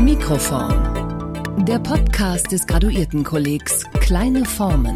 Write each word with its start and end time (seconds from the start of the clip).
Mikroform. 0.00 1.64
Der 1.64 1.78
Podcast 1.78 2.52
des 2.52 2.66
Graduiertenkollegs 2.66 3.84
Kleine 4.00 4.44
Formen. 4.44 4.94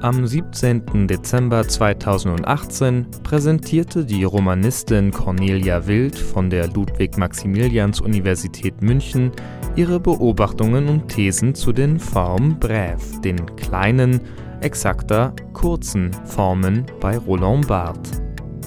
Am 0.00 0.26
17. 0.26 1.06
Dezember 1.06 1.68
2018 1.68 3.08
präsentierte 3.22 4.06
die 4.06 4.24
Romanistin 4.24 5.10
Cornelia 5.10 5.86
Wild 5.86 6.18
von 6.18 6.48
der 6.48 6.68
Ludwig-Maximilians-Universität 6.68 8.80
München 8.80 9.32
ihre 9.76 10.00
Beobachtungen 10.00 10.88
und 10.88 11.08
Thesen 11.08 11.54
zu 11.54 11.72
den 11.72 12.00
Formen 12.00 12.58
brève, 12.58 13.20
den 13.20 13.54
kleinen, 13.56 14.22
exakter, 14.62 15.34
kurzen 15.52 16.10
Formen 16.24 16.86
bei 17.00 17.18
Roland 17.18 17.68
Barthes. 17.68 18.19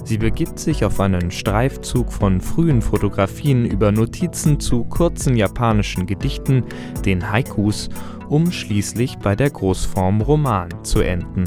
Sie 0.06 0.18
begibt 0.18 0.60
sich 0.60 0.84
auf 0.84 1.00
einen 1.00 1.32
Streifzug 1.32 2.12
von 2.12 2.42
frühen 2.42 2.82
Fotografien 2.82 3.66
über 3.66 3.92
Notizen 3.92 4.60
zu 4.60 4.84
kurzen 4.84 5.38
japanischen 5.38 6.06
Gedichten, 6.06 6.66
den 7.06 7.32
Haikus, 7.32 7.89
um 8.28 8.52
schließlich 8.52 9.18
bei 9.20 9.36
der 9.36 9.50
Großform 9.50 10.21
Roman 10.21 10.70
zu 10.84 11.00
enden. 11.00 11.46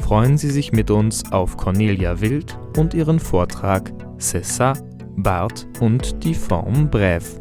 Freuen 0.00 0.38
Sie 0.38 0.50
sich 0.50 0.72
mit 0.72 0.90
uns 0.90 1.32
auf 1.32 1.56
Cornelia 1.56 2.20
Wild 2.20 2.56
und 2.76 2.94
ihren 2.94 3.18
Vortrag 3.18 3.92
Cessa, 4.18 4.74
Barth 5.16 5.66
und 5.80 6.22
die 6.22 6.34
Form 6.34 6.88
Brève. 6.88 7.40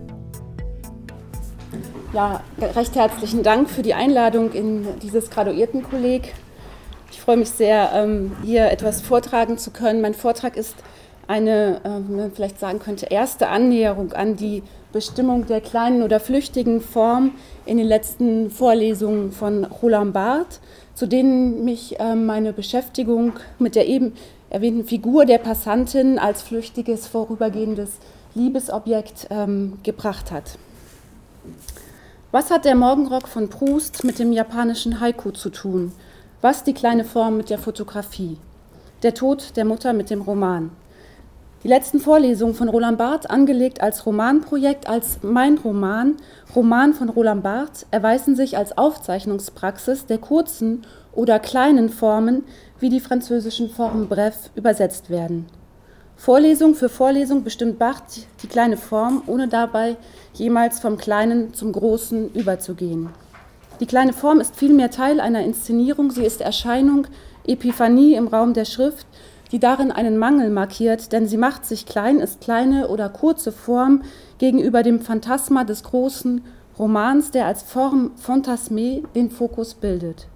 Ja, 2.13 2.41
recht 2.60 2.96
herzlichen 2.96 3.44
Dank 3.44 3.70
für 3.70 3.84
die 3.84 3.94
Einladung 3.94 4.52
in 4.52 4.85
dieses 5.02 5.30
Graduiertenkolleg. 5.30 6.34
Ich 7.11 7.20
freue 7.20 7.35
mich 7.35 7.49
sehr, 7.49 7.91
ähm, 7.93 8.31
hier 8.41 8.71
etwas 8.71 9.01
vortragen 9.01 9.57
zu 9.57 9.71
können. 9.71 9.99
Mein 9.99 10.13
Vortrag 10.13 10.55
ist 10.55 10.75
eine, 11.27 11.81
ähm, 11.84 12.05
wie 12.07 12.13
man 12.13 12.31
vielleicht 12.31 12.57
sagen 12.57 12.79
könnte, 12.79 13.07
erste 13.07 13.49
Annäherung 13.49 14.13
an 14.13 14.37
die 14.37 14.63
Bestimmung 14.93 15.45
der 15.45 15.59
kleinen 15.59 16.03
oder 16.03 16.21
flüchtigen 16.21 16.79
Form 16.79 17.31
in 17.65 17.77
den 17.77 17.87
letzten 17.87 18.49
Vorlesungen 18.49 19.34
von 19.34 19.65
Roland 19.65 20.13
Barthes, 20.13 20.62
zu 20.95 21.05
denen 21.05 21.65
mich 21.65 21.98
ähm, 21.99 22.26
meine 22.26 22.53
Beschäftigung 22.53 23.34
mit 23.59 23.75
der 23.75 23.87
eben 23.87 24.13
erwähnten 24.49 24.85
Figur 24.85 25.25
der 25.25 25.37
Passantin 25.37 26.18
als 26.18 26.41
flüchtiges, 26.41 27.07
vorübergehendes 27.07 27.99
Liebesobjekt 28.35 29.27
gebracht 29.84 30.31
hat. 30.31 30.57
Was 32.31 32.49
hat 32.49 32.63
der 32.63 32.75
Morgenrock 32.75 33.27
von 33.27 33.49
Proust 33.49 34.05
mit 34.05 34.20
dem 34.20 34.31
japanischen 34.31 35.01
Haiku 35.01 35.31
zu 35.31 35.49
tun? 35.49 35.91
Was 36.41 36.63
die 36.63 36.73
kleine 36.73 37.03
Form 37.03 37.37
mit 37.37 37.51
der 37.51 37.59
Fotografie? 37.59 38.39
Der 39.03 39.13
Tod 39.13 39.55
der 39.57 39.63
Mutter 39.63 39.93
mit 39.93 40.09
dem 40.09 40.23
Roman. 40.23 40.71
Die 41.63 41.67
letzten 41.67 41.99
Vorlesungen 41.99 42.55
von 42.55 42.67
Roland 42.67 42.97
Barthes, 42.97 43.29
angelegt 43.29 43.81
als 43.81 44.07
Romanprojekt, 44.07 44.89
als 44.89 45.19
mein 45.21 45.59
Roman, 45.59 46.17
Roman 46.55 46.95
von 46.95 47.09
Roland 47.09 47.43
Barthes, 47.43 47.85
erweisen 47.91 48.35
sich 48.35 48.57
als 48.57 48.75
Aufzeichnungspraxis 48.75 50.07
der 50.07 50.17
kurzen 50.17 50.81
oder 51.13 51.37
kleinen 51.37 51.89
Formen, 51.89 52.43
wie 52.79 52.89
die 52.89 53.01
französischen 53.01 53.69
Formen 53.69 54.07
bref 54.09 54.49
übersetzt 54.55 55.12
werden. 55.12 55.45
Vorlesung 56.15 56.73
für 56.73 56.89
Vorlesung 56.89 57.43
bestimmt 57.43 57.77
Barthes 57.77 58.25
die 58.41 58.47
kleine 58.47 58.77
Form, 58.77 59.21
ohne 59.27 59.47
dabei 59.47 59.95
jemals 60.34 60.79
vom 60.79 60.97
Kleinen 60.97 61.53
zum 61.53 61.71
Großen 61.71 62.34
überzugehen. 62.34 63.09
Die 63.82 63.87
kleine 63.87 64.13
Form 64.13 64.40
ist 64.40 64.56
vielmehr 64.56 64.91
Teil 64.91 65.19
einer 65.19 65.44
Inszenierung, 65.44 66.12
sie 66.12 66.24
ist 66.24 66.40
Erscheinung, 66.40 67.07
Epiphanie 67.47 68.13
im 68.13 68.28
Raum 68.28 68.53
der 68.53 68.66
Schrift, 68.66 69.07
die 69.51 69.57
darin 69.57 69.91
einen 69.91 70.19
Mangel 70.19 70.51
markiert, 70.51 71.12
denn 71.12 71.28
sie 71.28 71.38
macht 71.38 71.66
sich 71.66 71.88
klein, 71.88 72.19
ist 72.19 72.41
kleine 72.41 72.90
oder 72.90 73.09
kurze 73.09 73.52
Form 73.52 74.03
gegenüber 74.38 74.84
dem 74.84 75.00
Phantasma 75.00 75.63
des 75.63 75.81
großen 75.81 76.44
Romans, 76.78 77.31
der 77.31 77.47
als 77.47 77.63
Form 77.63 78.12
Fantasmé 78.24 79.02
den 79.16 79.31
Fokus 79.31 79.74
bildet. 79.74 80.28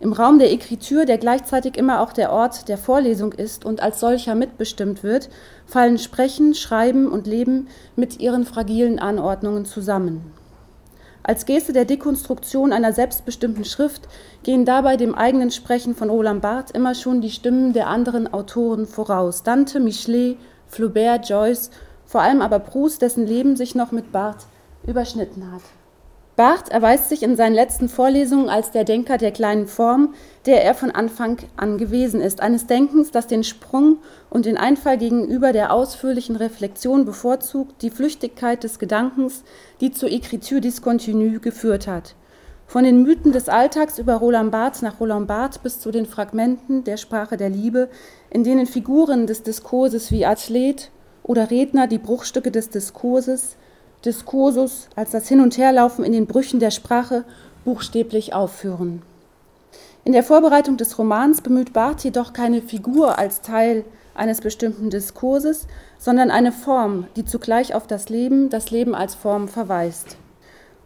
Im 0.00 0.12
Raum 0.12 0.38
der 0.38 0.52
Ekritur, 0.52 1.06
der 1.06 1.16
gleichzeitig 1.16 1.78
immer 1.78 2.02
auch 2.02 2.12
der 2.12 2.30
Ort 2.30 2.68
der 2.68 2.76
Vorlesung 2.76 3.32
ist 3.32 3.64
und 3.64 3.82
als 3.82 4.00
solcher 4.00 4.34
mitbestimmt 4.34 5.02
wird, 5.02 5.30
fallen 5.64 5.96
Sprechen, 5.96 6.54
Schreiben 6.54 7.08
und 7.08 7.26
Leben 7.26 7.68
mit 7.96 8.20
ihren 8.20 8.44
fragilen 8.44 8.98
Anordnungen 8.98 9.64
zusammen. 9.64 10.30
Als 11.24 11.46
Geste 11.46 11.72
der 11.72 11.84
Dekonstruktion 11.84 12.72
einer 12.72 12.92
selbstbestimmten 12.92 13.64
Schrift 13.64 14.08
gehen 14.42 14.64
dabei 14.64 14.96
dem 14.96 15.14
eigenen 15.14 15.52
Sprechen 15.52 15.94
von 15.94 16.10
Roland 16.10 16.42
Barthes 16.42 16.72
immer 16.72 16.94
schon 16.94 17.20
die 17.20 17.30
Stimmen 17.30 17.72
der 17.72 17.86
anderen 17.86 18.32
Autoren 18.32 18.86
voraus. 18.86 19.44
Dante, 19.44 19.78
Michelet, 19.78 20.36
Flaubert, 20.66 21.28
Joyce, 21.28 21.70
vor 22.06 22.22
allem 22.22 22.42
aber 22.42 22.58
Proust, 22.58 23.02
dessen 23.02 23.26
Leben 23.26 23.56
sich 23.56 23.74
noch 23.74 23.92
mit 23.92 24.10
Barthes 24.10 24.46
überschnitten 24.84 25.52
hat. 25.52 25.62
Barth 26.34 26.70
erweist 26.70 27.10
sich 27.10 27.22
in 27.22 27.36
seinen 27.36 27.54
letzten 27.54 27.90
Vorlesungen 27.90 28.48
als 28.48 28.70
der 28.70 28.84
Denker 28.84 29.18
der 29.18 29.32
kleinen 29.32 29.66
Form, 29.66 30.14
der 30.46 30.64
er 30.64 30.74
von 30.74 30.90
Anfang 30.90 31.36
an 31.56 31.76
gewesen 31.76 32.22
ist, 32.22 32.40
eines 32.40 32.66
Denkens, 32.66 33.10
das 33.10 33.26
den 33.26 33.44
Sprung 33.44 33.98
und 34.30 34.46
den 34.46 34.56
Einfall 34.56 34.96
gegenüber 34.96 35.52
der 35.52 35.74
ausführlichen 35.74 36.36
Reflexion 36.36 37.04
bevorzugt, 37.04 37.82
die 37.82 37.90
Flüchtigkeit 37.90 38.64
des 38.64 38.78
Gedankens, 38.78 39.44
die 39.82 39.90
zur 39.90 40.08
Écriture 40.08 40.60
discontinue 40.60 41.38
geführt 41.38 41.86
hat. 41.86 42.14
Von 42.66 42.84
den 42.84 43.02
Mythen 43.02 43.32
des 43.32 43.50
Alltags 43.50 43.98
über 43.98 44.14
Roland 44.14 44.50
Barthes 44.50 44.80
nach 44.80 45.00
Roland 45.00 45.28
Barthes 45.28 45.58
bis 45.58 45.80
zu 45.80 45.90
den 45.90 46.06
Fragmenten 46.06 46.84
der 46.84 46.96
Sprache 46.96 47.36
der 47.36 47.50
Liebe, 47.50 47.90
in 48.30 48.42
denen 48.42 48.66
Figuren 48.66 49.26
des 49.26 49.42
Diskurses 49.42 50.10
wie 50.10 50.24
Athlet 50.24 50.90
oder 51.22 51.50
Redner 51.50 51.86
die 51.86 51.98
Bruchstücke 51.98 52.50
des 52.50 52.70
Diskurses, 52.70 53.56
Diskursus 54.04 54.88
als 54.96 55.10
das 55.10 55.28
Hin- 55.28 55.40
und 55.40 55.56
Herlaufen 55.58 56.04
in 56.04 56.12
den 56.12 56.26
Brüchen 56.26 56.60
der 56.60 56.70
Sprache 56.70 57.24
buchstäblich 57.64 58.34
aufführen. 58.34 59.02
In 60.04 60.12
der 60.12 60.24
Vorbereitung 60.24 60.76
des 60.76 60.98
Romans 60.98 61.40
bemüht 61.40 61.72
Barth 61.72 62.02
jedoch 62.02 62.32
keine 62.32 62.60
Figur 62.60 63.18
als 63.18 63.40
Teil 63.40 63.84
eines 64.14 64.40
bestimmten 64.40 64.90
Diskurses, 64.90 65.66
sondern 65.98 66.30
eine 66.30 66.52
Form, 66.52 67.06
die 67.16 67.24
zugleich 67.24 67.74
auf 67.74 67.86
das 67.86 68.08
Leben, 68.08 68.50
das 68.50 68.70
Leben 68.70 68.94
als 68.94 69.14
Form 69.14 69.48
verweist. 69.48 70.16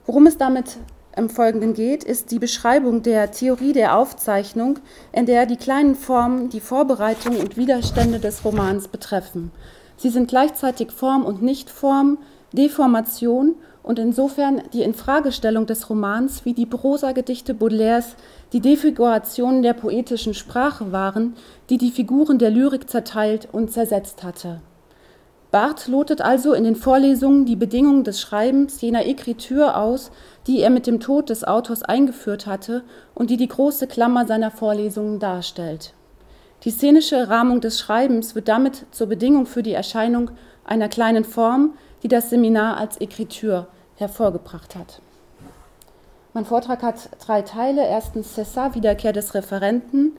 Worum 0.04 0.26
es 0.26 0.36
damit 0.36 0.76
im 1.16 1.30
Folgenden 1.30 1.72
geht, 1.72 2.04
ist 2.04 2.30
die 2.30 2.38
Beschreibung 2.38 3.02
der 3.02 3.30
Theorie 3.30 3.72
der 3.72 3.96
Aufzeichnung, 3.96 4.78
in 5.12 5.24
der 5.24 5.46
die 5.46 5.56
kleinen 5.56 5.94
Formen 5.94 6.50
die 6.50 6.60
Vorbereitung 6.60 7.38
und 7.38 7.56
Widerstände 7.56 8.20
des 8.20 8.44
Romans 8.44 8.86
betreffen. 8.86 9.50
Sie 9.96 10.10
sind 10.10 10.28
gleichzeitig 10.28 10.92
Form 10.92 11.24
und 11.24 11.40
Nichtform, 11.40 12.18
Deformation 12.56 13.54
und 13.84 14.00
insofern 14.00 14.62
die 14.72 14.82
Infragestellung 14.82 15.66
des 15.66 15.88
Romans 15.88 16.44
wie 16.44 16.54
die 16.54 16.66
Prosagedichte 16.66 17.54
Baudelaires 17.54 18.16
die 18.52 18.60
Defigurationen 18.60 19.62
der 19.62 19.74
poetischen 19.74 20.34
Sprache 20.34 20.90
waren, 20.90 21.34
die 21.70 21.78
die 21.78 21.92
Figuren 21.92 22.38
der 22.38 22.50
Lyrik 22.50 22.90
zerteilt 22.90 23.48
und 23.52 23.70
zersetzt 23.70 24.24
hatte. 24.24 24.60
Barth 25.52 25.86
lotet 25.86 26.20
also 26.20 26.52
in 26.52 26.64
den 26.64 26.74
Vorlesungen 26.74 27.46
die 27.46 27.54
Bedingungen 27.54 28.02
des 28.02 28.20
Schreibens 28.20 28.80
jener 28.80 29.06
Ekritur 29.06 29.76
aus, 29.76 30.10
die 30.48 30.60
er 30.60 30.70
mit 30.70 30.88
dem 30.88 30.98
Tod 30.98 31.30
des 31.30 31.44
Autors 31.44 31.84
eingeführt 31.84 32.46
hatte 32.46 32.82
und 33.14 33.30
die 33.30 33.36
die 33.36 33.48
große 33.48 33.86
Klammer 33.86 34.26
seiner 34.26 34.50
Vorlesungen 34.50 35.20
darstellt. 35.20 35.94
Die 36.64 36.70
szenische 36.70 37.28
Rahmung 37.28 37.60
des 37.60 37.78
Schreibens 37.78 38.34
wird 38.34 38.48
damit 38.48 38.86
zur 38.90 39.06
Bedingung 39.06 39.46
für 39.46 39.62
die 39.62 39.74
Erscheinung 39.74 40.32
einer 40.64 40.88
kleinen 40.88 41.24
Form, 41.24 41.74
die 42.06 42.08
das 42.08 42.30
Seminar 42.30 42.76
als 42.76 43.00
Ekritur 43.00 43.66
hervorgebracht 43.96 44.76
hat. 44.76 45.02
Mein 46.34 46.44
Vortrag 46.44 46.84
hat 46.84 47.08
drei 47.18 47.42
Teile. 47.42 47.84
Erstens 47.84 48.34
Cessa, 48.34 48.76
Wiederkehr 48.76 49.12
des 49.12 49.34
Referenten. 49.34 50.12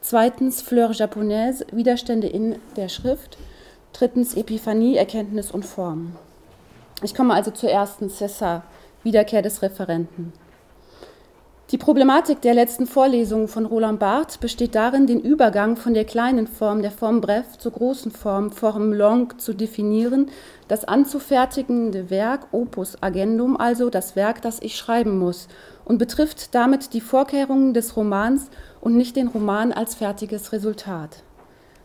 Zweitens 0.00 0.62
Fleur 0.62 0.90
japonaise, 0.90 1.64
Widerstände 1.70 2.26
in 2.26 2.56
der 2.74 2.88
Schrift. 2.88 3.38
Drittens 3.92 4.34
Epiphanie, 4.34 4.96
Erkenntnis 4.96 5.52
und 5.52 5.64
Form. 5.64 6.16
Ich 7.04 7.14
komme 7.14 7.34
also 7.34 7.52
zur 7.52 7.70
ersten 7.70 8.10
Cessa, 8.10 8.64
Wiederkehr 9.04 9.40
des 9.40 9.62
Referenten. 9.62 10.32
Die 11.70 11.76
Problematik 11.76 12.40
der 12.40 12.54
letzten 12.54 12.86
Vorlesungen 12.86 13.46
von 13.46 13.66
Roland 13.66 14.00
Barthes 14.00 14.38
besteht 14.38 14.74
darin, 14.74 15.06
den 15.06 15.20
Übergang 15.20 15.76
von 15.76 15.92
der 15.92 16.06
kleinen 16.06 16.46
Form, 16.46 16.80
der 16.80 16.90
Form 16.90 17.20
bref, 17.20 17.58
zur 17.58 17.72
großen 17.72 18.10
Form, 18.10 18.52
Form 18.52 18.94
long, 18.94 19.38
zu 19.38 19.52
definieren, 19.52 20.30
das 20.66 20.86
anzufertigende 20.86 22.08
Werk, 22.08 22.46
Opus 22.52 23.02
Agendum, 23.02 23.54
also 23.58 23.90
das 23.90 24.16
Werk, 24.16 24.40
das 24.40 24.62
ich 24.62 24.76
schreiben 24.76 25.18
muss, 25.18 25.46
und 25.84 25.98
betrifft 25.98 26.54
damit 26.54 26.94
die 26.94 27.02
Vorkehrungen 27.02 27.74
des 27.74 27.98
Romans 27.98 28.48
und 28.80 28.96
nicht 28.96 29.14
den 29.16 29.28
Roman 29.28 29.70
als 29.70 29.94
fertiges 29.94 30.52
Resultat. 30.52 31.22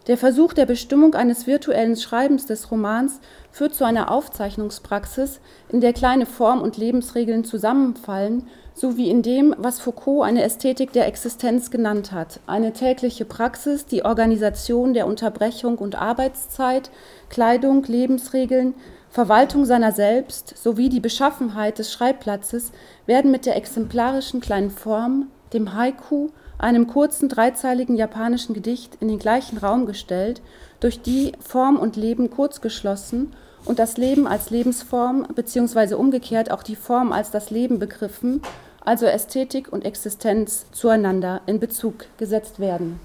Der 0.07 0.17
Versuch 0.17 0.51
der 0.51 0.65
Bestimmung 0.65 1.15
eines 1.15 1.47
virtuellen 1.47 1.95
Schreibens 1.95 2.45
des 2.45 2.69
Romans 2.69 3.21
führt 3.51 3.73
zu 3.73 3.85
einer 3.85 4.11
Aufzeichnungspraxis, 4.11 5.39
in 5.69 5.79
der 5.79 5.93
kleine 5.93 6.25
Form 6.25 6.61
und 6.61 6.75
Lebensregeln 6.75 7.45
zusammenfallen, 7.45 8.47
sowie 8.73 9.09
in 9.09 9.21
dem, 9.21 9.55
was 9.57 9.79
Foucault 9.79 10.25
eine 10.25 10.43
Ästhetik 10.43 10.91
der 10.91 11.07
Existenz 11.07 11.71
genannt 11.71 12.11
hat, 12.11 12.41
eine 12.47 12.73
tägliche 12.73 13.23
Praxis, 13.23 13.85
die 13.85 14.03
Organisation 14.03 14.93
der 14.93 15.07
Unterbrechung 15.07 15.77
und 15.77 15.95
Arbeitszeit, 15.95 16.91
Kleidung, 17.29 17.83
Lebensregeln, 17.83 18.73
Verwaltung 19.09 19.63
seiner 19.63 19.93
selbst 19.93 20.57
sowie 20.57 20.89
die 20.89 20.99
Beschaffenheit 20.99 21.79
des 21.79 21.93
Schreibplatzes 21.93 22.73
werden 23.05 23.31
mit 23.31 23.45
der 23.45 23.55
exemplarischen 23.55 24.41
kleinen 24.41 24.71
Form, 24.71 25.27
dem 25.53 25.75
Haiku, 25.75 26.29
einem 26.63 26.87
kurzen 26.87 27.29
dreizeiligen 27.29 27.95
japanischen 27.95 28.55
Gedicht 28.55 28.97
in 28.99 29.07
den 29.07 29.19
gleichen 29.19 29.57
Raum 29.57 29.85
gestellt, 29.85 30.41
durch 30.79 31.01
die 31.01 31.33
Form 31.39 31.77
und 31.77 31.95
Leben 31.95 32.29
kurz 32.29 32.61
geschlossen 32.61 33.33
und 33.65 33.79
das 33.79 33.97
Leben 33.97 34.27
als 34.27 34.49
Lebensform 34.49 35.27
bzw. 35.35 35.95
umgekehrt 35.95 36.51
auch 36.51 36.63
die 36.63 36.75
Form 36.75 37.11
als 37.11 37.31
das 37.31 37.51
Leben 37.51 37.79
begriffen, 37.79 38.41
also 38.83 39.05
Ästhetik 39.05 39.71
und 39.71 39.85
Existenz 39.85 40.65
zueinander 40.71 41.41
in 41.45 41.59
Bezug 41.59 42.05
gesetzt 42.17 42.59
werden. 42.59 42.99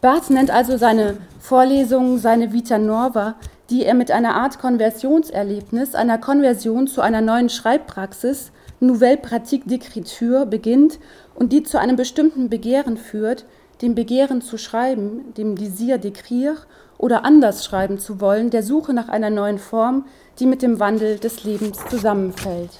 Barth 0.00 0.30
nennt 0.30 0.50
also 0.50 0.76
seine 0.76 1.18
Vorlesungen 1.38 2.18
seine 2.18 2.52
Vita 2.52 2.76
Nova, 2.76 3.36
die 3.70 3.84
er 3.84 3.94
mit 3.94 4.10
einer 4.10 4.34
Art 4.34 4.58
Konversionserlebnis, 4.58 5.94
einer 5.94 6.18
Konversion 6.18 6.86
zu 6.88 7.00
einer 7.00 7.20
neuen 7.20 7.48
Schreibpraxis, 7.48 8.50
Nouvelle 8.80 9.16
Pratique 9.16 9.64
d'écriture, 9.68 10.44
beginnt 10.44 10.98
und 11.34 11.52
die 11.52 11.62
zu 11.62 11.78
einem 11.78 11.96
bestimmten 11.96 12.48
Begehren 12.48 12.96
führt, 12.96 13.44
dem 13.80 13.94
Begehren 13.94 14.42
zu 14.42 14.58
schreiben, 14.58 15.34
dem 15.36 15.56
Désir 15.56 15.96
d'écrire 15.96 16.56
oder 16.98 17.24
anders 17.24 17.64
schreiben 17.64 17.98
zu 17.98 18.20
wollen, 18.20 18.50
der 18.50 18.62
Suche 18.62 18.94
nach 18.94 19.08
einer 19.08 19.30
neuen 19.30 19.58
Form, 19.58 20.04
die 20.38 20.46
mit 20.46 20.62
dem 20.62 20.78
Wandel 20.78 21.18
des 21.18 21.44
Lebens 21.44 21.78
zusammenfällt. 21.90 22.70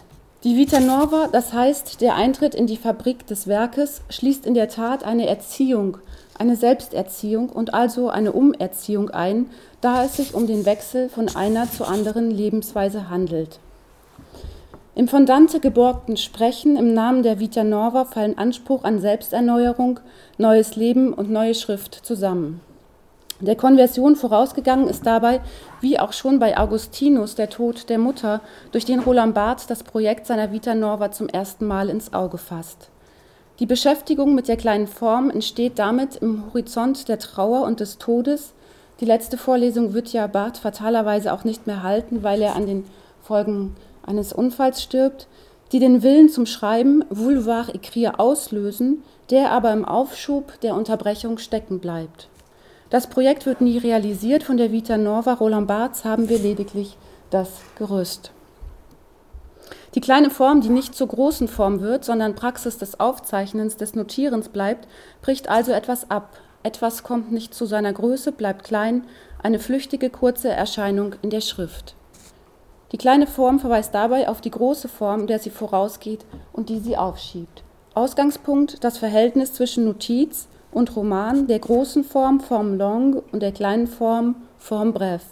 Die 0.44 0.56
Vita 0.56 0.80
Nova, 0.80 1.28
das 1.30 1.52
heißt 1.52 2.00
der 2.00 2.16
Eintritt 2.16 2.54
in 2.54 2.66
die 2.66 2.76
Fabrik 2.76 3.26
des 3.26 3.46
Werkes, 3.46 4.02
schließt 4.08 4.44
in 4.44 4.54
der 4.54 4.68
Tat 4.68 5.04
eine 5.04 5.28
Erziehung, 5.28 5.98
eine 6.36 6.56
Selbsterziehung 6.56 7.48
und 7.48 7.74
also 7.74 8.08
eine 8.08 8.32
Umerziehung 8.32 9.10
ein, 9.10 9.46
da 9.80 10.04
es 10.04 10.16
sich 10.16 10.34
um 10.34 10.48
den 10.48 10.64
Wechsel 10.64 11.08
von 11.08 11.28
einer 11.36 11.70
zur 11.70 11.88
anderen 11.88 12.30
Lebensweise 12.30 13.08
handelt. 13.08 13.60
Im 14.94 15.08
von 15.08 15.24
Dante 15.24 15.58
geborgten 15.58 16.18
Sprechen 16.18 16.76
im 16.76 16.92
Namen 16.92 17.22
der 17.22 17.40
Vita 17.40 17.64
Nova 17.64 18.04
fallen 18.04 18.36
Anspruch 18.36 18.84
an 18.84 19.00
Selbsterneuerung, 19.00 20.00
neues 20.36 20.76
Leben 20.76 21.14
und 21.14 21.30
neue 21.30 21.54
Schrift 21.54 21.94
zusammen. 21.94 22.60
Der 23.40 23.56
Konversion 23.56 24.16
vorausgegangen 24.16 24.88
ist 24.88 25.06
dabei, 25.06 25.40
wie 25.80 25.98
auch 25.98 26.12
schon 26.12 26.38
bei 26.38 26.58
Augustinus 26.58 27.34
der 27.34 27.48
Tod 27.48 27.88
der 27.88 27.98
Mutter, 27.98 28.42
durch 28.70 28.84
den 28.84 29.00
Roland 29.00 29.34
Barth 29.34 29.70
das 29.70 29.82
Projekt 29.82 30.26
seiner 30.26 30.52
Vita 30.52 30.74
Nova 30.74 31.10
zum 31.10 31.28
ersten 31.30 31.66
Mal 31.66 31.88
ins 31.88 32.12
Auge 32.12 32.36
fasst. 32.36 32.90
Die 33.60 33.66
Beschäftigung 33.66 34.34
mit 34.34 34.46
der 34.46 34.58
kleinen 34.58 34.86
Form 34.86 35.30
entsteht 35.30 35.78
damit 35.78 36.16
im 36.16 36.44
Horizont 36.48 37.08
der 37.08 37.18
Trauer 37.18 37.62
und 37.62 37.80
des 37.80 37.96
Todes. 37.96 38.52
Die 39.00 39.06
letzte 39.06 39.38
Vorlesung 39.38 39.94
wird 39.94 40.12
ja 40.12 40.26
Barth 40.26 40.58
fatalerweise 40.58 41.32
auch 41.32 41.44
nicht 41.44 41.66
mehr 41.66 41.82
halten, 41.82 42.22
weil 42.22 42.42
er 42.42 42.56
an 42.56 42.66
den 42.66 42.84
Folgen 43.22 43.74
eines 44.06 44.32
Unfalls 44.32 44.82
stirbt, 44.82 45.28
die 45.72 45.78
den 45.78 46.02
Willen 46.02 46.28
zum 46.28 46.46
Schreiben, 46.46 47.04
vouloir 47.08 47.68
écrire, 47.74 48.18
auslösen, 48.18 49.02
der 49.30 49.50
aber 49.50 49.72
im 49.72 49.84
Aufschub 49.84 50.60
der 50.60 50.74
Unterbrechung 50.74 51.38
stecken 51.38 51.78
bleibt. 51.78 52.28
Das 52.90 53.06
Projekt 53.06 53.46
wird 53.46 53.62
nie 53.62 53.78
realisiert. 53.78 54.42
Von 54.42 54.58
der 54.58 54.70
Vita 54.70 54.98
Nova 54.98 55.32
Roland 55.32 55.66
Barths 55.66 56.04
haben 56.04 56.28
wir 56.28 56.38
lediglich 56.38 56.98
das 57.30 57.48
Gerüst. 57.78 58.32
Die 59.94 60.02
kleine 60.02 60.28
Form, 60.28 60.60
die 60.60 60.68
nicht 60.68 60.94
zur 60.94 61.08
großen 61.08 61.48
Form 61.48 61.80
wird, 61.80 62.04
sondern 62.04 62.34
Praxis 62.34 62.76
des 62.76 63.00
Aufzeichnens, 63.00 63.76
des 63.78 63.94
Notierens 63.94 64.50
bleibt, 64.50 64.88
bricht 65.22 65.48
also 65.48 65.72
etwas 65.72 66.10
ab. 66.10 66.38
Etwas 66.62 67.02
kommt 67.02 67.32
nicht 67.32 67.54
zu 67.54 67.64
seiner 67.64 67.94
Größe, 67.94 68.32
bleibt 68.32 68.64
klein, 68.64 69.04
eine 69.42 69.58
flüchtige 69.58 70.10
kurze 70.10 70.50
Erscheinung 70.50 71.14
in 71.22 71.30
der 71.30 71.40
Schrift. 71.40 71.94
Die 72.92 72.98
kleine 72.98 73.26
Form 73.26 73.58
verweist 73.58 73.94
dabei 73.94 74.28
auf 74.28 74.40
die 74.40 74.50
große 74.50 74.88
Form, 74.88 75.26
der 75.26 75.38
sie 75.38 75.50
vorausgeht 75.50 76.24
und 76.52 76.68
die 76.68 76.78
sie 76.78 76.96
aufschiebt. 76.96 77.64
Ausgangspunkt 77.94 78.84
das 78.84 78.98
Verhältnis 78.98 79.54
zwischen 79.54 79.84
Notiz, 79.84 80.48
und 80.72 80.96
Roman 80.96 81.46
der 81.46 81.58
großen 81.58 82.02
Form 82.02 82.40
Form 82.40 82.76
Long 82.76 83.22
und 83.30 83.40
der 83.40 83.52
kleinen 83.52 83.86
Form 83.86 84.36
Form 84.58 84.92
Bref. 84.92 85.22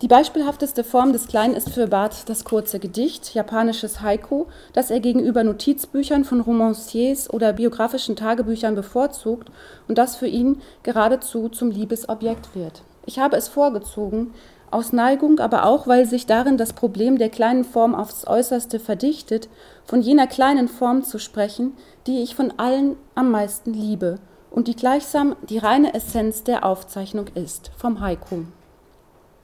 Die 0.00 0.08
beispielhafteste 0.08 0.84
Form 0.84 1.12
des 1.12 1.28
Kleinen 1.28 1.54
ist 1.54 1.70
für 1.70 1.86
Barth 1.86 2.28
das 2.28 2.44
kurze 2.44 2.78
Gedicht, 2.78 3.32
japanisches 3.32 4.00
Haiku, 4.00 4.46
das 4.72 4.90
er 4.90 5.00
gegenüber 5.00 5.44
Notizbüchern 5.44 6.24
von 6.24 6.40
Romanciers 6.40 7.32
oder 7.32 7.52
biografischen 7.52 8.16
Tagebüchern 8.16 8.74
bevorzugt 8.74 9.50
und 9.86 9.96
das 9.96 10.16
für 10.16 10.26
ihn 10.26 10.60
geradezu 10.82 11.48
zum 11.48 11.70
Liebesobjekt 11.70 12.54
wird. 12.54 12.82
Ich 13.06 13.18
habe 13.18 13.36
es 13.36 13.48
vorgezogen, 13.48 14.32
aus 14.74 14.92
Neigung, 14.92 15.38
aber 15.38 15.64
auch, 15.64 15.86
weil 15.86 16.04
sich 16.04 16.26
darin 16.26 16.58
das 16.58 16.72
Problem 16.72 17.16
der 17.16 17.30
kleinen 17.30 17.64
Form 17.64 17.94
aufs 17.94 18.26
äußerste 18.26 18.80
verdichtet, 18.80 19.48
von 19.84 20.02
jener 20.02 20.26
kleinen 20.26 20.68
Form 20.68 21.04
zu 21.04 21.18
sprechen, 21.18 21.72
die 22.06 22.22
ich 22.22 22.34
von 22.34 22.52
allen 22.58 22.96
am 23.14 23.30
meisten 23.30 23.72
liebe 23.72 24.18
und 24.50 24.68
die 24.68 24.76
gleichsam 24.76 25.36
die 25.48 25.58
reine 25.58 25.94
Essenz 25.94 26.44
der 26.44 26.64
Aufzeichnung 26.64 27.26
ist, 27.34 27.70
vom 27.76 28.00
Haiku. 28.00 28.44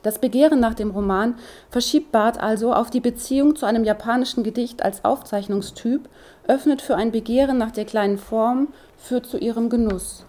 Das 0.02 0.18
Begehren 0.18 0.60
nach 0.60 0.74
dem 0.74 0.90
Roman 0.90 1.34
verschiebt 1.68 2.10
Barth 2.10 2.40
also 2.40 2.72
auf 2.72 2.90
die 2.90 3.00
Beziehung 3.00 3.54
zu 3.54 3.66
einem 3.66 3.84
japanischen 3.84 4.44
Gedicht 4.44 4.82
als 4.82 5.04
Aufzeichnungstyp, 5.04 6.08
öffnet 6.48 6.80
für 6.80 6.96
ein 6.96 7.12
Begehren 7.12 7.58
nach 7.58 7.70
der 7.70 7.84
kleinen 7.84 8.18
Form, 8.18 8.68
führt 8.96 9.26
zu 9.26 9.36
ihrem 9.36 9.68
Genuss. 9.68 10.24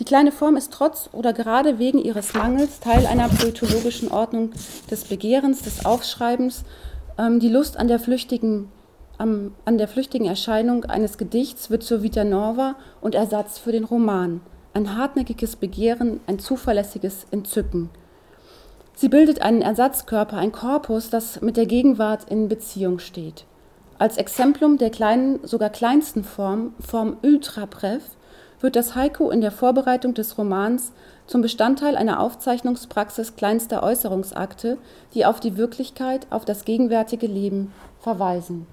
Die 0.00 0.04
kleine 0.04 0.32
Form 0.32 0.56
ist 0.56 0.72
trotz 0.72 1.08
oder 1.12 1.32
gerade 1.32 1.78
wegen 1.78 1.98
ihres 1.98 2.34
Mangels 2.34 2.80
Teil 2.80 3.06
einer 3.06 3.28
poetologischen 3.28 4.10
Ordnung 4.10 4.50
des 4.90 5.04
Begehrens, 5.04 5.62
des 5.62 5.84
Aufschreibens. 5.84 6.64
Ähm, 7.16 7.38
die 7.38 7.48
Lust 7.48 7.76
an 7.76 7.88
der 7.88 8.00
flüchtigen 8.00 8.68
an 9.16 9.78
der 9.78 9.86
flüchtigen 9.86 10.26
Erscheinung 10.26 10.86
eines 10.86 11.18
Gedichts 11.18 11.70
wird 11.70 11.84
zur 11.84 12.02
Vita 12.02 12.24
Nova 12.24 12.74
und 13.00 13.14
Ersatz 13.14 13.58
für 13.58 13.70
den 13.70 13.84
Roman. 13.84 14.40
Ein 14.72 14.96
hartnäckiges 14.96 15.54
Begehren, 15.54 16.18
ein 16.26 16.40
zuverlässiges 16.40 17.28
Entzücken. 17.30 17.90
Sie 18.96 19.08
bildet 19.08 19.40
einen 19.40 19.62
Ersatzkörper, 19.62 20.36
ein 20.36 20.50
Korpus, 20.50 21.10
das 21.10 21.40
mit 21.42 21.56
der 21.56 21.66
Gegenwart 21.66 22.28
in 22.28 22.48
Beziehung 22.48 22.98
steht. 22.98 23.44
Als 23.98 24.16
Exemplum 24.16 24.78
der 24.78 24.90
kleinen, 24.90 25.38
sogar 25.46 25.70
kleinsten 25.70 26.24
Form, 26.24 26.74
Form 26.80 27.16
ultra 27.22 27.66
bref, 27.66 28.02
wird 28.64 28.76
das 28.76 28.94
Haiku 28.94 29.28
in 29.28 29.42
der 29.42 29.50
Vorbereitung 29.50 30.14
des 30.14 30.38
Romans 30.38 30.92
zum 31.26 31.42
Bestandteil 31.42 31.96
einer 31.96 32.18
Aufzeichnungspraxis 32.18 33.36
kleinster 33.36 33.82
Äußerungsakte, 33.82 34.78
die 35.12 35.26
auf 35.26 35.38
die 35.38 35.58
Wirklichkeit, 35.58 36.26
auf 36.30 36.46
das 36.46 36.64
gegenwärtige 36.64 37.26
Leben 37.26 37.72
verweisen. 38.00 38.66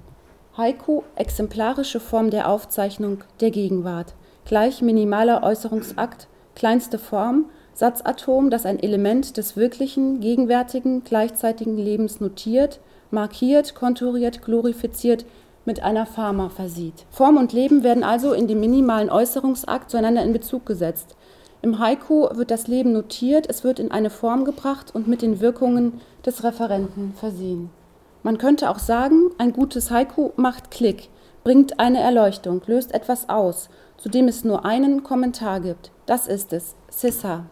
Haiku, 0.58 1.02
exemplarische 1.18 2.00
Form 2.00 2.30
der 2.30 2.48
Aufzeichnung 2.48 3.26
der 3.42 3.52
Gegenwart, 3.52 4.14
gleich 4.46 4.82
minimaler 4.82 5.44
Äußerungsakt, 5.44 6.30
kleinste 6.56 6.98
Form, 6.98 7.50
Satzatom, 7.74 8.50
das 8.50 8.66
ein 8.66 8.80
Element 8.80 9.36
des 9.36 9.58
wirklichen, 9.58 10.22
gegenwärtigen, 10.22 11.04
gleichzeitigen 11.04 11.78
Lebens 11.78 12.22
notiert, 12.22 12.80
markiert, 13.10 13.76
konturiert, 13.76 14.42
glorifiziert, 14.42 15.26
mit 15.66 15.84
einer 15.84 16.06
Pharma 16.06 16.50
versieht. 16.50 17.06
Form 17.10 17.38
und 17.38 17.54
Leben 17.54 17.84
werden 17.84 18.04
also 18.04 18.34
in 18.34 18.48
dem 18.48 18.60
minimalen 18.60 19.10
Äußerungsakt 19.10 19.92
zueinander 19.92 20.24
in 20.24 20.34
Bezug 20.34 20.66
gesetzt. 20.66 21.16
Im 21.62 21.78
Haiku 21.78 22.28
wird 22.36 22.50
das 22.50 22.68
Leben 22.68 22.92
notiert, 22.92 23.48
es 23.48 23.64
wird 23.64 23.80
in 23.80 23.92
eine 23.92 24.10
Form 24.10 24.46
gebracht 24.46 24.96
und 24.96 25.08
mit 25.08 25.22
den 25.22 25.40
Wirkungen 25.42 26.02
des 26.26 26.44
Referenten 26.44 27.14
versehen. 27.14 27.70
Man 28.24 28.38
könnte 28.38 28.70
auch 28.70 28.80
sagen, 28.80 29.32
ein 29.38 29.54
gutes 29.54 29.92
Haiku 29.92 30.32
macht 30.36 30.72
Klick, 30.72 31.10
bringt 31.44 31.80
eine 31.80 32.00
Erleuchtung, 32.00 32.62
löst 32.66 32.94
etwas 32.94 33.30
aus, 33.30 33.70
zu 33.98 34.10
dem 34.10 34.28
es 34.28 34.44
nur 34.44 34.66
einen 34.66 35.04
Kommentar 35.04 35.60
gibt. 35.60 35.92
Das 36.08 36.28
ist 36.28 36.54
es, 36.54 36.76
César. 36.92 37.44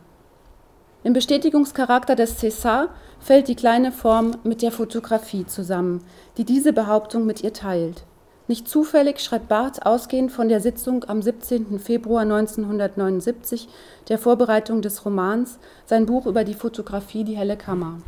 Im 1.04 1.14
Bestätigungscharakter 1.14 2.16
des 2.16 2.42
César 2.42 2.90
fällt 3.20 3.48
die 3.48 3.56
kleine 3.56 3.92
Form 3.92 4.32
mit 4.44 4.62
der 4.62 4.72
Fotografie 4.72 5.46
zusammen, 5.46 6.04
die 6.38 6.46
diese 6.46 6.74
Behauptung 6.74 7.26
mit 7.26 7.44
ihr 7.44 7.54
teilt. 7.54 8.04
Nicht 8.48 8.68
zufällig 8.68 9.20
schreibt 9.20 9.48
Barth 9.48 9.86
ausgehend 9.86 10.32
von 10.32 10.50
der 10.50 10.60
Sitzung 10.60 11.04
am 11.08 11.22
17. 11.22 11.80
Februar 11.80 12.24
1979, 12.24 13.70
der 14.08 14.18
Vorbereitung 14.18 14.82
des 14.82 15.06
Romans, 15.06 15.60
sein 15.86 16.08
Buch 16.08 16.26
über 16.26 16.44
die 16.44 16.56
Fotografie 16.56 17.24
Die 17.24 17.38
helle 17.38 17.58
Kammer. 17.58 18.00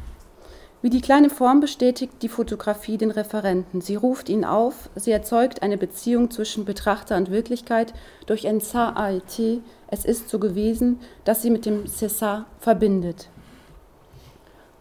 Wie 0.81 0.89
die 0.89 1.01
kleine 1.01 1.29
Form 1.29 1.59
bestätigt 1.59 2.13
die 2.23 2.27
Fotografie 2.27 2.97
den 2.97 3.11
Referenten. 3.11 3.81
Sie 3.81 3.95
ruft 3.95 4.29
ihn 4.29 4.43
auf, 4.43 4.89
sie 4.95 5.11
erzeugt 5.11 5.61
eine 5.61 5.77
Beziehung 5.77 6.31
zwischen 6.31 6.65
Betrachter 6.65 7.17
und 7.17 7.29
Wirklichkeit 7.29 7.93
durch 8.25 8.47
ein 8.47 8.61
été, 8.61 9.59
es 9.89 10.05
ist 10.05 10.29
so 10.29 10.39
gewesen, 10.39 10.99
das 11.23 11.43
sie 11.43 11.51
mit 11.51 11.67
dem 11.67 11.83
César 11.83 12.45
verbindet. 12.57 13.29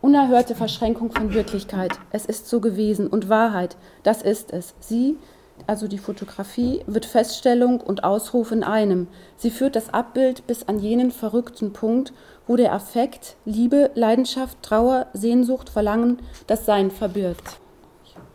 Unerhörte 0.02 0.54
Verschränkung 0.54 1.12
von 1.12 1.34
Wirklichkeit, 1.34 1.92
es 2.10 2.24
ist 2.24 2.48
so 2.48 2.60
gewesen 2.60 3.06
und 3.06 3.28
Wahrheit, 3.28 3.76
das 4.02 4.22
ist 4.22 4.50
es. 4.50 4.72
Sie, 4.80 5.18
also 5.66 5.88
die 5.88 5.98
Fotografie, 5.98 6.80
wird 6.86 7.04
Feststellung 7.04 7.82
und 7.82 8.02
Ausruf 8.02 8.50
in 8.50 8.64
einem. 8.64 9.08
Sie 9.36 9.50
führt 9.50 9.76
das 9.76 9.92
Abbild 9.92 10.46
bis 10.46 10.66
an 10.66 10.78
jenen 10.78 11.10
verrückten 11.10 11.74
Punkt, 11.74 12.14
wo 12.46 12.56
der 12.56 12.72
Affekt, 12.72 13.36
Liebe, 13.44 13.90
Leidenschaft, 13.94 14.62
Trauer, 14.62 15.08
Sehnsucht, 15.12 15.68
Verlangen 15.68 16.20
das 16.46 16.64
Sein 16.64 16.90
verbirgt. 16.90 17.60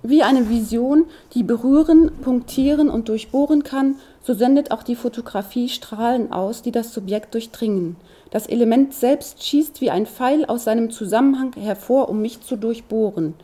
Wie 0.03 0.21
eine 0.21 0.49
Vision, 0.49 1.05
die 1.33 1.41
berühren, 1.41 2.11
punktieren 2.21 2.91
und 2.91 3.09
durchbohren 3.09 3.63
kann, 3.63 3.95
so 4.21 4.35
sendet 4.35 4.69
auch 4.69 4.83
die 4.83 4.95
Fotografie 4.95 5.67
Strahlen 5.67 6.31
aus, 6.31 6.61
die 6.61 6.71
das 6.71 6.93
Subjekt 6.93 7.33
durchdringen. 7.33 7.95
Das 8.31 8.47
Element 8.47 8.93
selbst 8.93 9.43
schießt 9.43 9.81
wie 9.81 9.91
ein 9.91 10.05
Pfeil 10.05 10.45
aus 10.45 10.63
seinem 10.63 10.91
Zusammenhang 10.91 11.53
hervor, 11.53 12.09
um 12.09 12.21
mich 12.21 12.41
zu 12.41 12.55
durchbohren. 12.55 13.35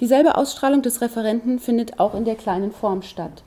Dieselbe 0.00 0.36
Ausstrahlung 0.36 0.82
des 0.82 1.00
Referenten 1.00 1.58
findet 1.58 1.98
auch 1.98 2.14
in 2.14 2.24
der 2.24 2.36
kleinen 2.36 2.72
Form 2.72 3.02
statt. 3.02 3.42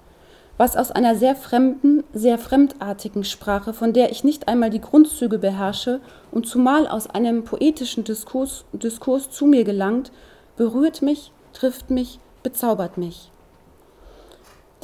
Was 0.58 0.76
aus 0.76 0.92
einer 0.92 1.16
sehr 1.16 1.36
fremden, 1.36 2.04
sehr 2.14 2.38
fremdartigen 2.38 3.24
Sprache, 3.24 3.74
von 3.74 3.94
der 3.94 4.12
ich 4.12 4.24
nicht 4.24 4.48
einmal 4.48 4.70
die 4.70 4.82
Grundzüge 4.82 5.40
beherrsche 5.40 6.02
und 6.30 6.46
zumal 6.46 6.88
aus 6.88 7.10
einem 7.10 7.44
poetischen 7.44 8.04
Diskurs, 8.04 8.66
Diskurs 8.74 9.30
zu 9.30 9.46
mir 9.46 9.64
gelangt, 9.64 10.12
berührt 10.58 11.02
mich, 11.02 11.32
trifft 11.54 11.90
mich, 11.90 12.20
bezaubert 12.44 12.98
mich. 12.98 13.32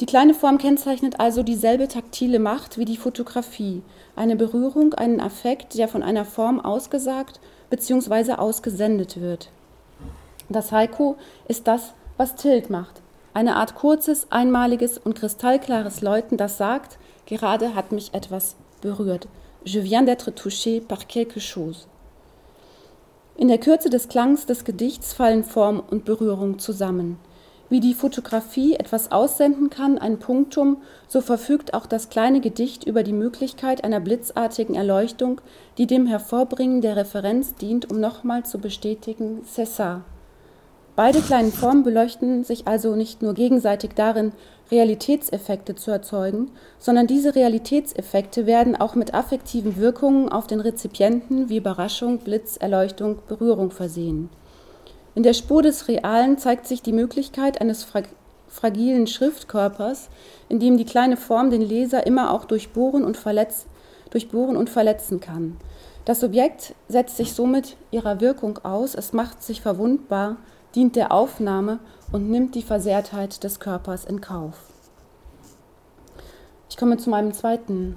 Die 0.00 0.06
kleine 0.06 0.32
Form 0.32 0.58
kennzeichnet 0.58 1.18
also 1.18 1.42
dieselbe 1.42 1.88
taktile 1.88 2.38
Macht 2.38 2.78
wie 2.78 2.84
die 2.84 2.96
Fotografie, 2.96 3.82
eine 4.14 4.36
Berührung, 4.36 4.94
einen 4.94 5.20
Affekt, 5.20 5.76
der 5.76 5.88
von 5.88 6.04
einer 6.04 6.24
Form 6.24 6.60
ausgesagt 6.60 7.40
bzw. 7.70 8.34
ausgesendet 8.34 9.20
wird. 9.20 9.50
Das 10.48 10.70
Haiku 10.70 11.16
ist 11.48 11.66
das, 11.66 11.94
was 12.16 12.36
Tilt 12.36 12.70
macht, 12.70 13.02
eine 13.34 13.56
Art 13.56 13.74
kurzes, 13.74 14.28
einmaliges 14.30 14.98
und 14.98 15.14
kristallklares 15.14 16.00
Läuten, 16.00 16.36
das 16.36 16.58
sagt, 16.58 16.98
gerade 17.26 17.74
hat 17.74 17.92
mich 17.92 18.14
etwas 18.14 18.56
berührt. 18.80 19.28
Je 19.64 19.82
viens 19.82 20.04
d'être 20.04 20.32
touché 20.32 20.80
par 20.80 21.06
quelque 21.06 21.40
chose. 21.40 21.86
In 23.36 23.48
der 23.48 23.58
Kürze 23.58 23.90
des 23.90 24.08
Klangs 24.08 24.46
des 24.46 24.64
Gedichts 24.64 25.12
fallen 25.12 25.44
Form 25.44 25.80
und 25.90 26.04
Berührung 26.04 26.58
zusammen. 26.58 27.18
Wie 27.70 27.80
die 27.80 27.92
Fotografie 27.92 28.76
etwas 28.76 29.12
aussenden 29.12 29.68
kann, 29.68 29.98
ein 29.98 30.18
Punktum, 30.18 30.78
so 31.06 31.20
verfügt 31.20 31.74
auch 31.74 31.84
das 31.84 32.08
kleine 32.08 32.40
Gedicht 32.40 32.84
über 32.84 33.02
die 33.02 33.12
Möglichkeit 33.12 33.84
einer 33.84 34.00
blitzartigen 34.00 34.74
Erleuchtung, 34.74 35.42
die 35.76 35.86
dem 35.86 36.06
Hervorbringen 36.06 36.80
der 36.80 36.96
Referenz 36.96 37.56
dient, 37.56 37.90
um 37.90 38.00
nochmal 38.00 38.46
zu 38.46 38.58
bestätigen, 38.58 39.42
ça. 39.44 40.00
Beide 40.96 41.20
kleinen 41.20 41.52
Formen 41.52 41.84
beleuchten 41.84 42.42
sich 42.42 42.66
also 42.66 42.96
nicht 42.96 43.22
nur 43.22 43.34
gegenseitig 43.34 43.90
darin, 43.94 44.32
Realitätseffekte 44.70 45.76
zu 45.76 45.90
erzeugen, 45.90 46.50
sondern 46.78 47.06
diese 47.06 47.34
Realitätseffekte 47.34 48.46
werden 48.46 48.74
auch 48.74 48.94
mit 48.94 49.14
affektiven 49.14 49.76
Wirkungen 49.76 50.28
auf 50.28 50.46
den 50.46 50.58
Rezipienten 50.60 51.50
wie 51.50 51.58
Überraschung, 51.58 52.18
Blitz, 52.18 52.56
Erleuchtung, 52.56 53.18
Berührung 53.28 53.70
versehen. 53.70 54.28
In 55.18 55.24
der 55.24 55.34
Spur 55.34 55.62
des 55.62 55.88
Realen 55.88 56.38
zeigt 56.38 56.68
sich 56.68 56.80
die 56.80 56.92
Möglichkeit 56.92 57.60
eines 57.60 57.82
fra 57.82 58.02
fragilen 58.46 59.08
Schriftkörpers, 59.08 60.10
in 60.48 60.60
dem 60.60 60.76
die 60.76 60.84
kleine 60.84 61.16
Form 61.16 61.50
den 61.50 61.60
Leser 61.60 62.06
immer 62.06 62.32
auch 62.32 62.44
durchbohren 62.44 63.02
und, 63.02 63.16
verletz 63.16 63.66
durchbohren 64.10 64.56
und 64.56 64.70
verletzen 64.70 65.18
kann. 65.18 65.56
Das 66.04 66.20
Subjekt 66.20 66.76
setzt 66.86 67.16
sich 67.16 67.32
somit 67.32 67.76
ihrer 67.90 68.20
Wirkung 68.20 68.58
aus, 68.58 68.94
es 68.94 69.12
macht 69.12 69.42
sich 69.42 69.60
verwundbar, 69.60 70.36
dient 70.76 70.94
der 70.94 71.10
Aufnahme 71.10 71.80
und 72.12 72.30
nimmt 72.30 72.54
die 72.54 72.62
Versehrtheit 72.62 73.42
des 73.42 73.58
Körpers 73.58 74.04
in 74.04 74.20
Kauf. 74.20 74.54
Ich 76.70 76.76
komme 76.76 76.96
zu 76.96 77.10
meinem 77.10 77.32
zweiten 77.32 77.96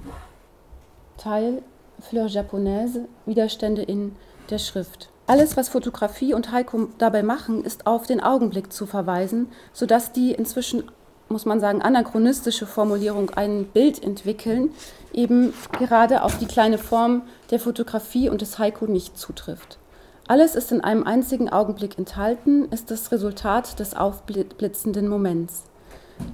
Teil, 1.18 1.62
Fleur 2.00 2.26
japonaise, 2.26 3.06
Widerstände 3.26 3.82
in 3.82 4.16
der 4.50 4.58
Schrift. 4.58 5.11
Alles, 5.26 5.56
was 5.56 5.68
Fotografie 5.68 6.34
und 6.34 6.50
Heiko 6.50 6.88
dabei 6.98 7.22
machen, 7.22 7.64
ist 7.64 7.86
auf 7.86 8.06
den 8.06 8.20
Augenblick 8.20 8.72
zu 8.72 8.86
verweisen, 8.86 9.48
sodass 9.72 10.12
die 10.12 10.32
inzwischen, 10.32 10.84
muss 11.28 11.46
man 11.46 11.60
sagen, 11.60 11.80
anachronistische 11.80 12.66
Formulierung 12.66 13.30
ein 13.30 13.66
Bild 13.66 14.02
entwickeln, 14.02 14.70
eben 15.12 15.54
gerade 15.78 16.22
auf 16.22 16.38
die 16.38 16.46
kleine 16.46 16.78
Form 16.78 17.22
der 17.50 17.60
Fotografie 17.60 18.28
und 18.28 18.40
des 18.40 18.58
Heiko 18.58 18.86
nicht 18.86 19.16
zutrifft. 19.16 19.78
Alles 20.26 20.54
ist 20.54 20.72
in 20.72 20.80
einem 20.80 21.04
einzigen 21.04 21.50
Augenblick 21.50 21.98
enthalten, 21.98 22.66
ist 22.70 22.90
das 22.90 23.12
Resultat 23.12 23.78
des 23.78 23.94
aufblitzenden 23.94 25.08
Moments. 25.08 25.64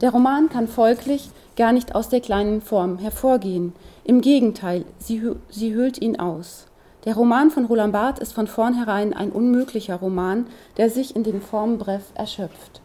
Der 0.00 0.10
Roman 0.10 0.48
kann 0.48 0.68
folglich 0.68 1.30
gar 1.56 1.72
nicht 1.72 1.94
aus 1.94 2.08
der 2.08 2.20
kleinen 2.20 2.60
Form 2.60 2.98
hervorgehen. 2.98 3.72
Im 4.04 4.20
Gegenteil, 4.20 4.84
sie, 4.98 5.32
sie 5.48 5.74
hüllt 5.74 6.00
ihn 6.00 6.20
aus. 6.20 6.67
Der 7.04 7.14
Roman 7.14 7.50
von 7.50 7.66
Roland 7.66 7.92
Barth 7.92 8.18
ist 8.18 8.32
von 8.32 8.46
vornherein 8.46 9.12
ein 9.12 9.30
unmöglicher 9.30 9.96
Roman, 9.96 10.46
der 10.76 10.90
sich 10.90 11.14
in 11.14 11.22
den 11.22 11.40
Formenbrev 11.40 12.02
erschöpft. 12.14 12.80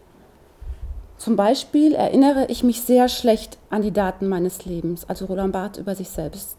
Zum 1.17 1.35
Beispiel 1.35 1.93
erinnere 1.93 2.47
ich 2.49 2.63
mich 2.63 2.81
sehr 2.81 3.07
schlecht 3.07 3.57
an 3.69 3.81
die 3.81 3.91
Daten 3.91 4.27
meines 4.27 4.65
Lebens, 4.65 5.07
also 5.09 5.25
Roland 5.25 5.53
Barth 5.53 5.77
über 5.77 5.95
sich 5.95 6.09
selbst. 6.09 6.57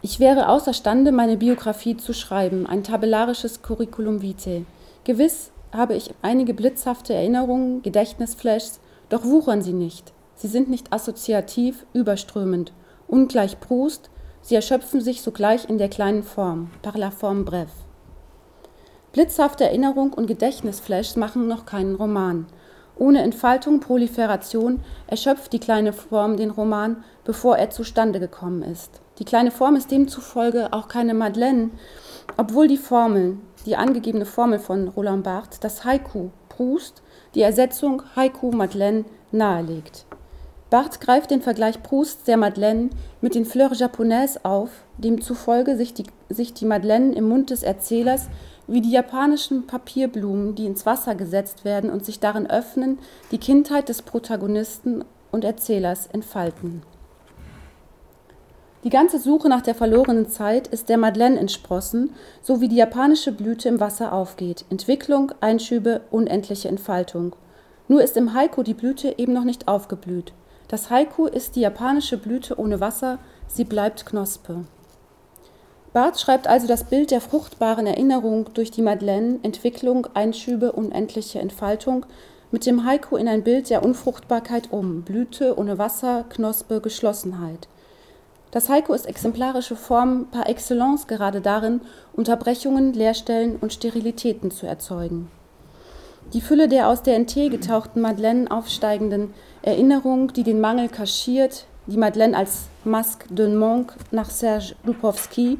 Ich 0.00 0.20
wäre 0.20 0.48
außerstande, 0.48 1.12
meine 1.12 1.36
Biografie 1.36 1.96
zu 1.96 2.14
schreiben, 2.14 2.66
ein 2.66 2.84
tabellarisches 2.84 3.62
Curriculum 3.62 4.22
vitae. 4.22 4.64
Gewiss 5.04 5.50
habe 5.72 5.94
ich 5.94 6.14
einige 6.22 6.54
blitzhafte 6.54 7.14
Erinnerungen, 7.14 7.82
Gedächtnisflashs, 7.82 8.80
doch 9.08 9.24
wuchern 9.24 9.62
sie 9.62 9.72
nicht. 9.72 10.12
Sie 10.34 10.48
sind 10.48 10.70
nicht 10.70 10.92
assoziativ, 10.92 11.84
überströmend. 11.92 12.72
Ungleich 13.08 13.58
Proust, 13.58 14.10
Sie 14.48 14.54
erschöpfen 14.54 15.02
sich 15.02 15.20
sogleich 15.20 15.68
in 15.68 15.76
der 15.76 15.90
kleinen 15.90 16.22
Form, 16.22 16.70
par 16.80 16.96
la 16.96 17.10
forme 17.10 17.44
brève. 17.44 17.84
Blitzhafte 19.12 19.64
Erinnerung 19.64 20.14
und 20.14 20.26
Gedächtnisflashs 20.26 21.16
machen 21.16 21.48
noch 21.48 21.66
keinen 21.66 21.96
Roman. 21.96 22.46
Ohne 22.96 23.20
Entfaltung, 23.20 23.80
Proliferation 23.80 24.80
erschöpft 25.06 25.52
die 25.52 25.58
kleine 25.58 25.92
Form 25.92 26.38
den 26.38 26.48
Roman, 26.48 27.04
bevor 27.24 27.58
er 27.58 27.68
zustande 27.68 28.20
gekommen 28.20 28.62
ist. 28.62 29.02
Die 29.18 29.26
kleine 29.26 29.50
Form 29.50 29.76
ist 29.76 29.90
demzufolge 29.90 30.72
auch 30.72 30.88
keine 30.88 31.12
Madeleine, 31.12 31.68
obwohl 32.38 32.68
die 32.68 32.78
Formel, 32.78 33.36
die 33.66 33.76
angegebene 33.76 34.24
Formel 34.24 34.60
von 34.60 34.88
Roland 34.88 35.24
Barthes, 35.24 35.60
das 35.60 35.84
Haiku 35.84 36.30
Proust, 36.48 37.02
die 37.34 37.42
Ersetzung 37.42 38.02
Haiku 38.16 38.50
Madeleine 38.50 39.04
nahelegt. 39.30 40.06
Barth 40.70 41.00
greift 41.00 41.30
den 41.30 41.40
Vergleich 41.40 41.82
Prousts 41.82 42.24
der 42.24 42.36
Madeleine 42.36 42.90
mit 43.22 43.34
den 43.34 43.46
Fleurs 43.46 43.78
japonaises 43.78 44.44
auf, 44.44 44.70
demzufolge 44.98 45.76
sich 45.76 45.94
die, 45.94 46.04
sich 46.28 46.52
die 46.52 46.66
Madeleine 46.66 47.14
im 47.14 47.26
Mund 47.26 47.48
des 47.48 47.62
Erzählers 47.62 48.28
wie 48.66 48.82
die 48.82 48.90
japanischen 48.90 49.66
Papierblumen, 49.66 50.54
die 50.54 50.66
ins 50.66 50.84
Wasser 50.84 51.14
gesetzt 51.14 51.64
werden 51.64 51.88
und 51.88 52.04
sich 52.04 52.20
darin 52.20 52.48
öffnen, 52.50 52.98
die 53.30 53.38
Kindheit 53.38 53.88
des 53.88 54.02
Protagonisten 54.02 55.04
und 55.32 55.42
Erzählers 55.42 56.06
entfalten. 56.06 56.82
Die 58.84 58.90
ganze 58.90 59.18
Suche 59.18 59.48
nach 59.48 59.62
der 59.62 59.74
verlorenen 59.74 60.28
Zeit 60.28 60.68
ist 60.68 60.90
der 60.90 60.98
Madeleine 60.98 61.40
entsprossen, 61.40 62.10
so 62.42 62.60
wie 62.60 62.68
die 62.68 62.76
japanische 62.76 63.32
Blüte 63.32 63.70
im 63.70 63.80
Wasser 63.80 64.12
aufgeht. 64.12 64.66
Entwicklung, 64.70 65.32
Einschübe, 65.40 66.02
unendliche 66.10 66.68
Entfaltung. 66.68 67.34
Nur 67.88 68.02
ist 68.02 68.18
im 68.18 68.34
Haiku 68.34 68.62
die 68.62 68.74
Blüte 68.74 69.14
eben 69.18 69.32
noch 69.32 69.44
nicht 69.44 69.66
aufgeblüht. 69.66 70.32
Das 70.68 70.90
Haiku 70.90 71.26
ist 71.26 71.56
die 71.56 71.60
japanische 71.60 72.18
Blüte 72.18 72.58
ohne 72.58 72.78
Wasser, 72.80 73.18
sie 73.46 73.64
bleibt 73.64 74.04
Knospe. 74.04 74.64
Barth 75.94 76.20
schreibt 76.20 76.46
also 76.46 76.66
das 76.66 76.84
Bild 76.84 77.10
der 77.10 77.22
fruchtbaren 77.22 77.86
Erinnerung 77.86 78.50
durch 78.52 78.70
die 78.70 78.82
Madeleine, 78.82 79.40
Entwicklung, 79.42 80.06
Einschübe, 80.12 80.72
unendliche 80.72 81.40
Entfaltung, 81.40 82.04
mit 82.50 82.66
dem 82.66 82.84
Haiku 82.84 83.16
in 83.16 83.28
ein 83.28 83.42
Bild 83.42 83.70
der 83.70 83.82
Unfruchtbarkeit 83.82 84.70
um, 84.70 85.02
Blüte 85.02 85.58
ohne 85.58 85.78
Wasser, 85.78 86.24
Knospe, 86.28 86.80
Geschlossenheit. 86.80 87.68
Das 88.50 88.68
Haiku 88.68 88.92
ist 88.92 89.06
exemplarische 89.06 89.76
Form 89.76 90.26
par 90.30 90.48
excellence 90.48 91.06
gerade 91.06 91.40
darin, 91.40 91.80
Unterbrechungen, 92.14 92.92
Leerstellen 92.92 93.56
und 93.56 93.72
Sterilitäten 93.72 94.50
zu 94.50 94.66
erzeugen. 94.66 95.30
Die 96.34 96.42
Fülle 96.42 96.68
der 96.68 96.88
aus 96.88 97.02
der 97.02 97.18
NT 97.18 97.50
getauchten 97.50 98.02
Madeleine 98.02 98.50
aufsteigenden 98.50 99.32
Erinnerung, 99.62 100.30
die 100.34 100.42
den 100.42 100.60
Mangel 100.60 100.90
kaschiert, 100.90 101.64
die 101.86 101.96
Madeleine 101.96 102.36
als 102.36 102.66
Masque 102.84 103.26
d'un 103.34 103.56
Monk 103.56 103.94
nach 104.10 104.28
Serge 104.28 104.74
Lupowski, 104.84 105.56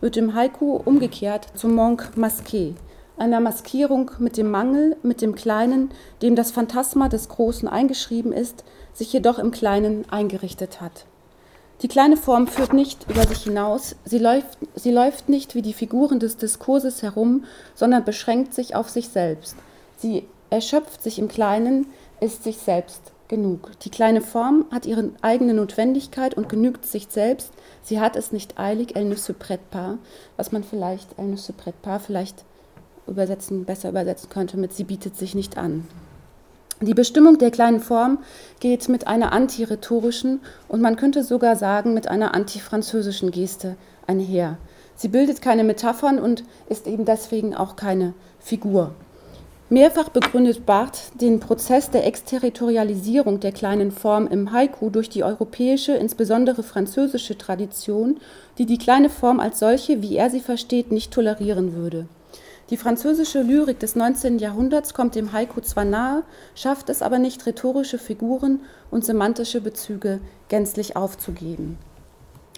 wird 0.00 0.16
im 0.16 0.34
Haiku 0.36 0.76
umgekehrt 0.76 1.48
zum 1.56 1.74
Monk 1.74 2.12
masqué, 2.16 2.74
einer 3.16 3.40
Maskierung 3.40 4.12
mit 4.20 4.36
dem 4.36 4.48
Mangel, 4.48 4.96
mit 5.02 5.22
dem 5.22 5.34
Kleinen, 5.34 5.90
dem 6.22 6.36
das 6.36 6.52
Phantasma 6.52 7.08
des 7.08 7.28
Großen 7.28 7.66
eingeschrieben 7.66 8.32
ist, 8.32 8.62
sich 8.92 9.12
jedoch 9.12 9.40
im 9.40 9.50
Kleinen 9.50 10.04
eingerichtet 10.08 10.80
hat. 10.80 11.04
Die 11.82 11.88
kleine 11.88 12.16
Form 12.16 12.46
führt 12.46 12.74
nicht 12.74 13.10
über 13.10 13.26
sich 13.26 13.42
hinaus, 13.42 13.96
sie 14.04 14.18
läuft, 14.18 14.56
sie 14.76 14.92
läuft 14.92 15.28
nicht 15.28 15.56
wie 15.56 15.62
die 15.62 15.72
Figuren 15.72 16.20
des 16.20 16.36
Diskurses 16.36 17.02
herum, 17.02 17.42
sondern 17.74 18.04
beschränkt 18.04 18.54
sich 18.54 18.76
auf 18.76 18.88
sich 18.88 19.08
selbst. 19.08 19.56
Sie 20.02 20.24
erschöpft 20.50 21.00
sich 21.00 21.20
im 21.20 21.28
Kleinen, 21.28 21.86
ist 22.20 22.42
sich 22.42 22.56
selbst 22.56 23.12
genug. 23.28 23.70
Die 23.82 23.90
kleine 23.90 24.20
Form 24.20 24.64
hat 24.72 24.84
ihre 24.84 25.10
eigene 25.22 25.54
Notwendigkeit 25.54 26.34
und 26.34 26.48
genügt 26.48 26.84
sich 26.86 27.06
selbst. 27.08 27.52
Sie 27.82 28.00
hat 28.00 28.16
es 28.16 28.32
nicht 28.32 28.58
eilig, 28.58 28.96
elle 28.96 29.04
ne 29.04 29.16
se 29.16 29.32
prête 29.32 29.60
pas, 29.70 29.98
was 30.36 30.50
man 30.50 30.64
vielleicht, 30.64 31.16
elle 31.18 31.28
ne 31.28 31.36
se 31.36 31.54
vielleicht 32.04 32.44
übersetzen, 33.06 33.64
besser 33.64 33.90
übersetzen 33.90 34.28
könnte 34.28 34.56
mit 34.56 34.72
sie 34.72 34.82
bietet 34.82 35.16
sich 35.16 35.36
nicht 35.36 35.56
an. 35.56 35.86
Die 36.80 36.94
Bestimmung 36.94 37.38
der 37.38 37.52
kleinen 37.52 37.78
Form 37.78 38.18
geht 38.58 38.88
mit 38.88 39.06
einer 39.06 39.32
antirhetorischen 39.32 40.40
und 40.66 40.80
man 40.80 40.96
könnte 40.96 41.22
sogar 41.22 41.54
sagen 41.54 41.94
mit 41.94 42.08
einer 42.08 42.34
antifranzösischen 42.34 43.30
Geste 43.30 43.76
einher. 44.08 44.58
Sie 44.96 45.06
bildet 45.06 45.42
keine 45.42 45.62
Metaphern 45.62 46.18
und 46.18 46.42
ist 46.68 46.88
eben 46.88 47.04
deswegen 47.04 47.54
auch 47.54 47.76
keine 47.76 48.14
Figur. 48.40 48.96
Mehrfach 49.72 50.10
begründet 50.10 50.66
Barth 50.66 51.18
den 51.18 51.40
Prozess 51.40 51.88
der 51.88 52.06
Exterritorialisierung 52.06 53.40
der 53.40 53.52
kleinen 53.52 53.90
Form 53.90 54.26
im 54.26 54.52
Haiku 54.52 54.90
durch 54.90 55.08
die 55.08 55.24
europäische, 55.24 55.92
insbesondere 55.92 56.62
französische 56.62 57.38
Tradition, 57.38 58.20
die 58.58 58.66
die 58.66 58.76
kleine 58.76 59.08
Form 59.08 59.40
als 59.40 59.60
solche, 59.60 60.02
wie 60.02 60.16
er 60.16 60.28
sie 60.28 60.40
versteht, 60.40 60.92
nicht 60.92 61.10
tolerieren 61.10 61.74
würde. 61.74 62.06
Die 62.68 62.76
französische 62.76 63.40
Lyrik 63.40 63.78
des 63.78 63.96
19. 63.96 64.40
Jahrhunderts 64.40 64.92
kommt 64.92 65.14
dem 65.14 65.32
Haiku 65.32 65.62
zwar 65.62 65.86
nahe, 65.86 66.22
schafft 66.54 66.90
es 66.90 67.00
aber 67.00 67.18
nicht, 67.18 67.46
rhetorische 67.46 67.96
Figuren 67.96 68.60
und 68.90 69.06
semantische 69.06 69.62
Bezüge 69.62 70.20
gänzlich 70.48 70.96
aufzugeben. 70.96 71.78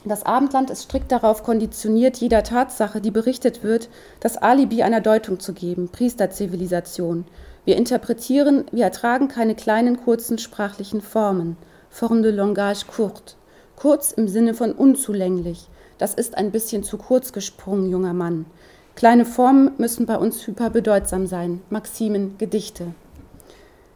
Das 0.07 0.27
Abendland 0.27 0.69
ist 0.69 0.83
strikt 0.83 1.11
darauf 1.11 1.43
konditioniert, 1.43 2.19
jeder 2.19 2.43
Tatsache, 2.43 3.01
die 3.01 3.11
berichtet 3.11 3.63
wird, 3.63 3.89
das 4.21 4.37
Alibi 4.37 4.83
einer 4.83 5.01
Deutung 5.01 5.41
zu 5.41 5.55
geben, 5.55 5.89
Priesterzivilisation. 5.89 7.25
Wir 7.65 7.77
interpretieren, 7.77 8.65
wir 8.71 8.85
ertragen 8.85 9.29
keine 9.29 9.55
kleinen, 9.55 9.97
kurzen 10.05 10.37
sprachlichen 10.37 11.01
Formen, 11.01 11.57
Forme 11.89 12.21
de 12.21 12.33
langage 12.33 12.85
courte. 12.87 13.37
Kurz 13.77 14.13
im 14.13 14.29
Sinne 14.29 14.53
von 14.53 14.73
unzulänglich. 14.73 15.69
Das 15.97 16.13
ist 16.13 16.37
ein 16.37 16.51
bisschen 16.51 16.83
zu 16.83 16.99
kurz 16.99 17.33
gesprungen, 17.33 17.91
junger 17.91 18.13
Mann. 18.13 18.45
Kleine 18.97 19.25
Formen 19.25 19.71
müssen 19.79 20.05
bei 20.05 20.19
uns 20.19 20.47
hyperbedeutsam 20.47 21.27
sein, 21.27 21.63
Maximen, 21.71 22.37
Gedichte. 22.37 22.95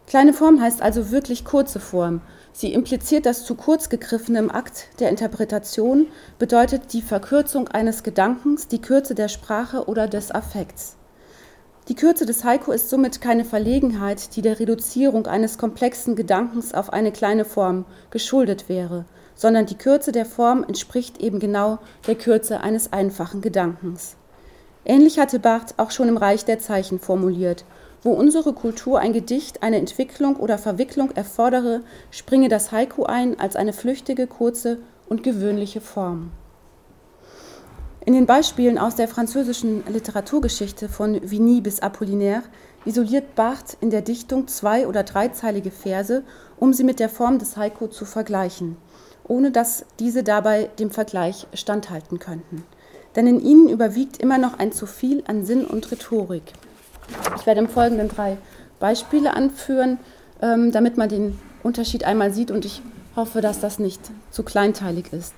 Kleine 0.09 0.33
Form 0.33 0.63
heißt 0.63 0.81
also 0.81 1.11
wirklich 1.11 1.45
kurze 1.45 1.81
Form. 1.81 2.23
Sie 2.53 2.73
impliziert 2.73 3.27
das 3.27 3.45
zu 3.45 3.55
kurz 3.55 3.91
gegriffene 3.91 4.39
im 4.39 4.51
Akt 4.51 4.89
der 5.01 5.11
Interpretation, 5.11 6.07
bedeutet 6.39 6.95
die 6.95 7.03
Verkürzung 7.03 7.69
eines 7.69 8.03
Gedankens, 8.03 8.69
die 8.69 8.81
Kürze 8.81 9.15
der 9.15 9.29
Sprache 9.29 9.85
oder 9.87 10.09
des 10.09 10.31
Affekts. 10.31 10.97
Die 11.89 11.95
Kürze 11.95 12.25
des 12.25 12.43
Haiku 12.43 12.73
ist 12.73 12.89
somit 12.89 13.21
keine 13.21 13.45
Verlegenheit, 13.45 14.35
die 14.35 14.41
der 14.41 14.59
Reduzierung 14.59 15.27
eines 15.27 15.59
komplexen 15.59 16.17
Gedankens 16.17 16.73
auf 16.73 16.91
eine 16.91 17.13
kleine 17.13 17.45
Form 17.45 17.85
geschuldet 18.11 18.71
wäre, 18.71 19.05
sondern 19.35 19.67
die 19.67 19.77
Kürze 19.77 20.11
der 20.11 20.25
Form 20.25 20.65
entspricht 20.65 21.19
eben 21.19 21.39
genau 21.39 21.81
der 22.07 22.15
Kürze 22.15 22.61
eines 22.61 22.95
einfachen 22.95 23.43
Gedankens. 23.43 24.17
Ähnlich 24.87 25.19
hatte 25.19 25.39
Barth 25.39 25.75
auch 25.77 25.91
schon 25.91 26.09
im 26.09 26.17
Reich 26.17 26.47
der 26.47 26.61
Zeichen 26.61 26.99
formuliert. 26.99 27.67
Wo 28.09 28.15
unsere 28.15 28.55
Kultur 28.55 29.01
ein 29.01 29.13
Gedicht, 29.13 29.63
eine 29.63 29.77
Entwicklung 29.77 30.37
oder 30.37 30.57
Verwicklung 30.57 31.11
erfordere, 31.11 31.83
springe 32.11 32.49
das 32.49 32.73
Haiku 32.73 33.05
ein 33.05 33.39
als 33.39 33.55
eine 33.55 33.75
flüchtige, 33.75 34.27
kurze 34.27 34.79
und 35.11 35.23
gewöhnliche 35.23 35.83
Form. 35.83 36.31
In 38.07 38.15
den 38.15 38.25
Beispielen 38.25 38.79
aus 38.79 38.95
der 38.95 39.09
französischen 39.09 39.85
Literaturgeschichte 39.87 40.89
von 40.89 41.21
Vigny 41.31 41.61
bis 41.61 41.81
Apollinaire 41.81 42.45
isoliert 42.87 43.35
Barth 43.35 43.77
in 43.83 43.91
der 43.91 44.01
Dichtung 44.01 44.49
zwei- 44.49 44.87
oder 44.87 45.03
dreizeilige 45.03 45.71
Verse, 45.71 46.25
um 46.59 46.73
sie 46.73 46.85
mit 46.85 47.01
der 47.01 47.11
Form 47.11 47.39
des 47.39 47.59
Haiku 47.59 47.89
zu 47.89 48.07
vergleichen, 48.07 48.79
ohne 49.25 49.51
dass 49.51 49.85
diese 49.99 50.23
dabei 50.23 50.71
dem 50.79 50.91
Vergleich 50.91 51.47
standhalten 51.53 52.19
könnten 52.19 52.65
denn 53.17 53.27
in 53.27 53.41
ihnen 53.41 53.69
überwiegt 53.69 54.19
immer 54.19 54.39
noch 54.39 54.61
ein 54.61 54.71
zu 54.71 54.87
viel 54.87 55.25
an 55.27 55.45
Sinn 55.45 55.65
und 55.65 55.91
Rhetorik. 55.91 56.53
Ich 57.37 57.47
werde 57.47 57.61
im 57.61 57.69
Folgenden 57.69 58.09
drei 58.09 58.37
Beispiele 58.81 59.35
anführen, 59.35 59.99
ähm, 60.41 60.73
damit 60.73 60.97
man 60.97 61.09
den 61.09 61.39
Unterschied 61.63 62.05
einmal 62.05 62.33
sieht 62.33 62.51
und 62.51 62.65
ich 62.65 62.83
hoffe, 63.17 63.41
dass 63.41 63.61
das 63.61 63.79
nicht 63.79 64.01
zu 64.31 64.43
kleinteilig 64.43 65.13
ist. 65.13 65.35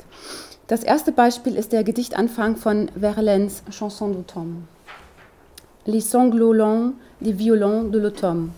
Das 0.66 0.84
erste 0.84 1.10
Beispiel 1.10 1.56
ist 1.56 1.72
der 1.72 1.82
Gedichtanfang 1.82 2.56
von 2.56 2.90
Verlaines 2.98 3.62
Chanson 3.70 4.14
d'automne. 4.14 4.62
Les 5.84 6.10
sanglots 6.10 6.54
longs 6.54 6.94
des 7.20 7.38
violons 7.38 7.90
de 7.90 8.00
l'automne. 8.00 8.50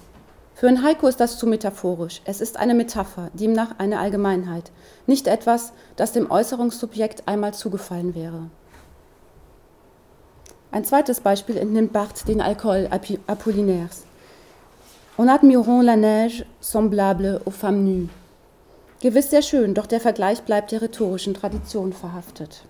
Für 0.54 0.68
ein 0.68 0.82
Heiko 0.82 1.06
ist 1.06 1.20
das 1.20 1.38
zu 1.38 1.46
metaphorisch. 1.46 2.20
Es 2.24 2.40
ist 2.40 2.58
eine 2.58 2.74
Metapher, 2.74 3.30
demnach 3.32 3.78
eine 3.78 3.98
Allgemeinheit, 3.98 4.70
nicht 5.06 5.26
etwas, 5.26 5.72
das 5.96 6.12
dem 6.12 6.30
Äußerungssubjekt 6.30 7.26
einmal 7.26 7.54
zugefallen 7.54 8.14
wäre. 8.14 8.50
Ein 10.72 10.86
zweites 10.86 11.20
Beispiel 11.20 11.58
entnimmt 11.58 11.92
Barthes 11.92 12.24
den 12.24 12.40
Alkohol 12.40 12.88
Apollinaires. 13.26 14.04
On 15.18 15.28
admirons 15.28 15.84
la 15.84 15.96
neige 15.96 16.46
semblable 16.60 17.42
aux 17.44 17.50
femmes 17.50 17.84
nues. 17.84 18.08
Gewiss 19.00 19.28
sehr 19.28 19.42
schön, 19.42 19.74
doch 19.74 19.86
der 19.86 20.00
Vergleich 20.00 20.42
bleibt 20.44 20.72
der 20.72 20.80
rhetorischen 20.80 21.34
Tradition 21.34 21.92
verhaftet. 21.92 22.64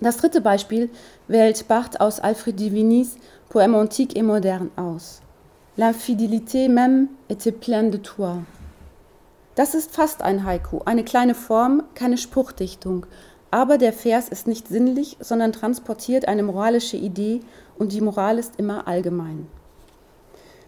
Das 0.00 0.16
dritte 0.16 0.40
Beispiel 0.40 0.88
wählt 1.26 1.68
Barthes 1.68 2.00
aus 2.00 2.20
Alfred 2.20 2.58
Divinis 2.58 3.16
Poème 3.50 3.74
antique 3.74 4.16
et 4.16 4.22
moderne 4.22 4.70
aus. 4.76 5.20
L'infidélité 5.76 6.68
même 6.68 7.08
était 7.28 7.52
pleine 7.52 7.90
de 7.90 7.98
toi. 7.98 8.42
Das 9.56 9.74
ist 9.74 9.94
fast 9.94 10.22
ein 10.22 10.46
Haiku, 10.46 10.80
eine 10.86 11.04
kleine 11.04 11.34
Form, 11.34 11.82
keine 11.94 12.16
Spruchdichtung, 12.16 13.04
aber 13.50 13.78
der 13.78 13.92
Vers 13.92 14.28
ist 14.28 14.46
nicht 14.46 14.68
sinnlich, 14.68 15.16
sondern 15.20 15.52
transportiert 15.52 16.28
eine 16.28 16.42
moralische 16.42 16.96
Idee 16.96 17.40
und 17.78 17.92
die 17.92 18.00
Moral 18.00 18.38
ist 18.38 18.58
immer 18.58 18.86
allgemein. 18.86 19.46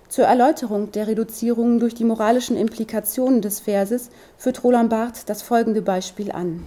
Zur 0.09 0.25
Erläuterung 0.25 0.91
der 0.91 1.07
Reduzierungen 1.07 1.79
durch 1.79 1.95
die 1.95 2.05
moralischen 2.05 2.57
Implikationen 2.57 3.43
des 3.43 3.61
Verses 3.61 4.11
führt 4.37 4.65
Roland 4.65 4.91
Barth 4.91 5.29
das 5.29 5.41
folgende 5.43 5.83
Beispiel 5.83 6.33
an. 6.33 6.67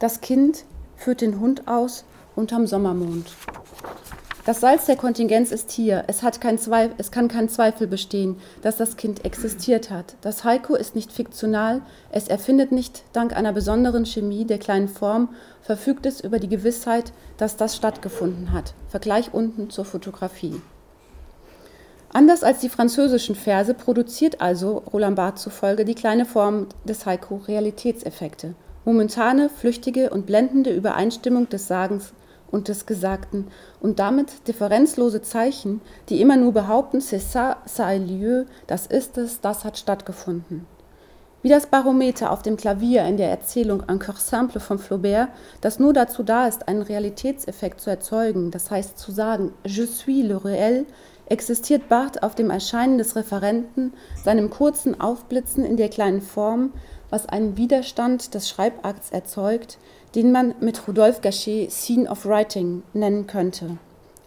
Das 0.00 0.20
Kind 0.20 0.64
führt 0.96 1.20
den 1.20 1.38
Hund 1.38 1.68
aus 1.68 2.04
unterm 2.34 2.66
Sommermond. 2.66 3.36
Das 4.46 4.60
Salz 4.60 4.86
der 4.86 4.96
Kontingenz 4.96 5.52
ist 5.52 5.70
hier. 5.70 6.04
Es, 6.06 6.22
hat 6.22 6.40
kein 6.40 6.58
Zweifel, 6.58 6.94
es 6.96 7.10
kann 7.10 7.28
kein 7.28 7.50
Zweifel 7.50 7.86
bestehen, 7.86 8.36
dass 8.62 8.78
das 8.78 8.96
Kind 8.96 9.24
existiert 9.26 9.90
hat. 9.90 10.16
Das 10.22 10.44
Heiko 10.44 10.74
ist 10.74 10.94
nicht 10.94 11.12
fiktional. 11.12 11.82
Es 12.10 12.26
erfindet 12.28 12.72
nicht 12.72 13.02
dank 13.12 13.36
einer 13.36 13.52
besonderen 13.52 14.06
Chemie 14.06 14.46
der 14.46 14.58
kleinen 14.58 14.88
Form, 14.88 15.28
verfügt 15.60 16.06
es 16.06 16.22
über 16.22 16.38
die 16.38 16.48
Gewissheit, 16.48 17.12
dass 17.36 17.56
das 17.56 17.76
stattgefunden 17.76 18.52
hat. 18.52 18.72
Vergleich 18.88 19.34
unten 19.34 19.68
zur 19.68 19.84
Fotografie. 19.84 20.60
Anders 22.12 22.42
als 22.42 22.60
die 22.60 22.70
französischen 22.70 23.34
Verse 23.34 23.74
produziert 23.74 24.40
also 24.40 24.82
Roland 24.92 25.16
Barthes 25.16 25.42
zufolge 25.42 25.84
die 25.84 25.94
kleine 25.94 26.24
Form 26.24 26.66
des 26.84 27.04
Haiku 27.04 27.36
Realitätseffekte. 27.36 28.54
Momentane, 28.86 29.50
flüchtige 29.50 30.08
und 30.10 30.24
blendende 30.24 30.74
Übereinstimmung 30.74 31.48
des 31.50 31.68
Sagens 31.68 32.14
und 32.50 32.68
des 32.68 32.86
Gesagten 32.86 33.48
und 33.80 33.98
damit 33.98 34.46
differenzlose 34.48 35.22
Zeichen, 35.22 35.80
die 36.08 36.20
immer 36.20 36.36
nur 36.36 36.52
behaupten, 36.52 36.98
c'est 36.98 37.20
ça, 37.20 37.56
ça 37.66 37.84
a 37.84 37.96
lieu, 37.96 38.46
das 38.66 38.86
ist 38.86 39.18
es, 39.18 39.40
das 39.40 39.64
hat 39.64 39.78
stattgefunden. 39.78 40.66
Wie 41.42 41.48
das 41.48 41.66
Barometer 41.66 42.32
auf 42.32 42.42
dem 42.42 42.58
Klavier 42.58 43.04
in 43.04 43.16
der 43.16 43.30
Erzählung 43.30 43.82
Un 43.90 43.98
Coeur 43.98 44.16
Simple 44.18 44.60
von 44.60 44.78
Flaubert, 44.78 45.28
das 45.62 45.78
nur 45.78 45.94
dazu 45.94 46.22
da 46.22 46.46
ist, 46.46 46.68
einen 46.68 46.82
Realitätseffekt 46.82 47.80
zu 47.80 47.88
erzeugen, 47.88 48.50
das 48.50 48.70
heißt 48.70 48.98
zu 48.98 49.10
sagen, 49.10 49.54
je 49.64 49.86
suis 49.86 50.22
le 50.22 50.36
réel, 50.36 50.84
existiert 51.30 51.88
Barth 51.88 52.22
auf 52.22 52.34
dem 52.34 52.50
Erscheinen 52.50 52.98
des 52.98 53.16
Referenten, 53.16 53.94
seinem 54.22 54.50
kurzen 54.50 55.00
Aufblitzen 55.00 55.64
in 55.64 55.78
der 55.78 55.88
kleinen 55.88 56.20
Form, 56.20 56.72
was 57.08 57.26
einen 57.26 57.56
Widerstand 57.56 58.34
des 58.34 58.48
Schreibakts 58.48 59.10
erzeugt, 59.10 59.78
den 60.14 60.32
man 60.32 60.54
mit 60.60 60.86
Rudolf 60.88 61.20
Gachet 61.20 61.70
Scene 61.70 62.10
of 62.10 62.26
Writing 62.26 62.82
nennen 62.92 63.26
könnte. 63.26 63.78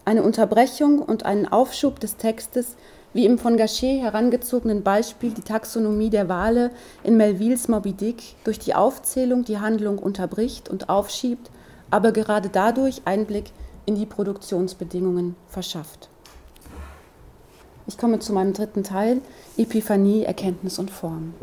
Eine 0.04 0.22
Unterbrechung 0.22 1.00
und 1.00 1.24
einen 1.24 1.46
Aufschub 1.46 2.00
des 2.00 2.16
Textes, 2.16 2.76
wie 3.12 3.26
im 3.26 3.38
von 3.38 3.56
Gachet 3.56 4.02
herangezogenen 4.02 4.82
Beispiel 4.82 5.30
die 5.30 5.42
Taxonomie 5.42 6.10
der 6.10 6.28
Wale 6.28 6.70
in 7.02 7.16
Melvilles 7.16 7.68
Moby 7.68 7.92
Dick 7.92 8.22
durch 8.44 8.58
die 8.58 8.74
Aufzählung 8.74 9.44
die 9.44 9.58
Handlung 9.58 9.98
unterbricht 9.98 10.68
und 10.68 10.88
aufschiebt, 10.88 11.50
aber 11.90 12.12
gerade 12.12 12.48
dadurch 12.50 13.02
Einblick 13.04 13.52
in 13.86 13.94
die 13.94 14.06
Produktionsbedingungen 14.06 15.36
verschafft. 15.48 16.08
Ich 17.86 17.98
komme 17.98 18.18
zu 18.18 18.32
meinem 18.32 18.54
dritten 18.54 18.82
Teil, 18.82 19.20
Epiphanie, 19.56 20.24
Erkenntnis 20.24 20.78
und 20.78 20.90
Form. 20.90 21.34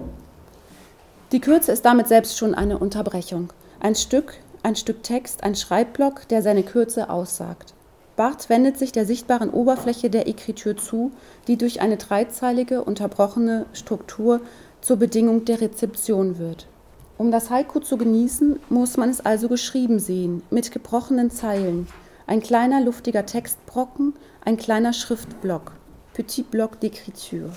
Die 1.32 1.40
Kürze 1.40 1.72
ist 1.72 1.86
damit 1.86 2.08
selbst 2.08 2.38
schon 2.38 2.56
eine 2.56 2.80
Unterbrechung. 2.80 3.54
Ein 3.84 3.96
Stück, 3.96 4.36
ein 4.62 4.76
Stück 4.76 5.02
Text, 5.02 5.44
ein 5.44 5.56
Schreibblock, 5.56 6.28
der 6.28 6.44
seine 6.44 6.62
Kürze 6.62 7.10
aussagt. 7.10 7.74
Barth 8.16 8.48
wendet 8.48 8.78
sich 8.78 8.92
der 8.92 9.08
sichtbaren 9.08 9.50
Oberfläche 9.50 10.12
der 10.12 10.28
Ekritur 10.28 10.78
zu, 10.78 11.12
die 11.48 11.58
durch 11.58 11.82
eine 11.82 11.98
dreizeilige, 11.98 12.84
unterbrochene 12.84 13.66
Struktur 13.74 14.42
zur 14.82 14.98
Bedingung 14.98 15.46
der 15.46 15.62
Rezeption 15.62 16.38
wird. 16.38 16.68
Um 17.18 17.32
das 17.32 17.50
Haiku 17.50 17.80
zu 17.80 17.98
genießen, 17.98 18.60
muss 18.70 18.98
man 18.98 19.10
es 19.10 19.20
also 19.20 19.50
geschrieben 19.50 19.98
sehen, 19.98 20.44
mit 20.52 20.72
gebrochenen 20.72 21.32
Zeilen. 21.32 21.88
Ein 22.28 22.44
kleiner 22.44 22.82
luftiger 22.82 23.26
Textbrocken, 23.26 24.14
ein 24.46 24.58
kleiner 24.58 24.94
Schriftblock. 24.94 25.72
Petit 26.14 26.52
bloc 26.52 26.78
d'écriture. 26.84 27.50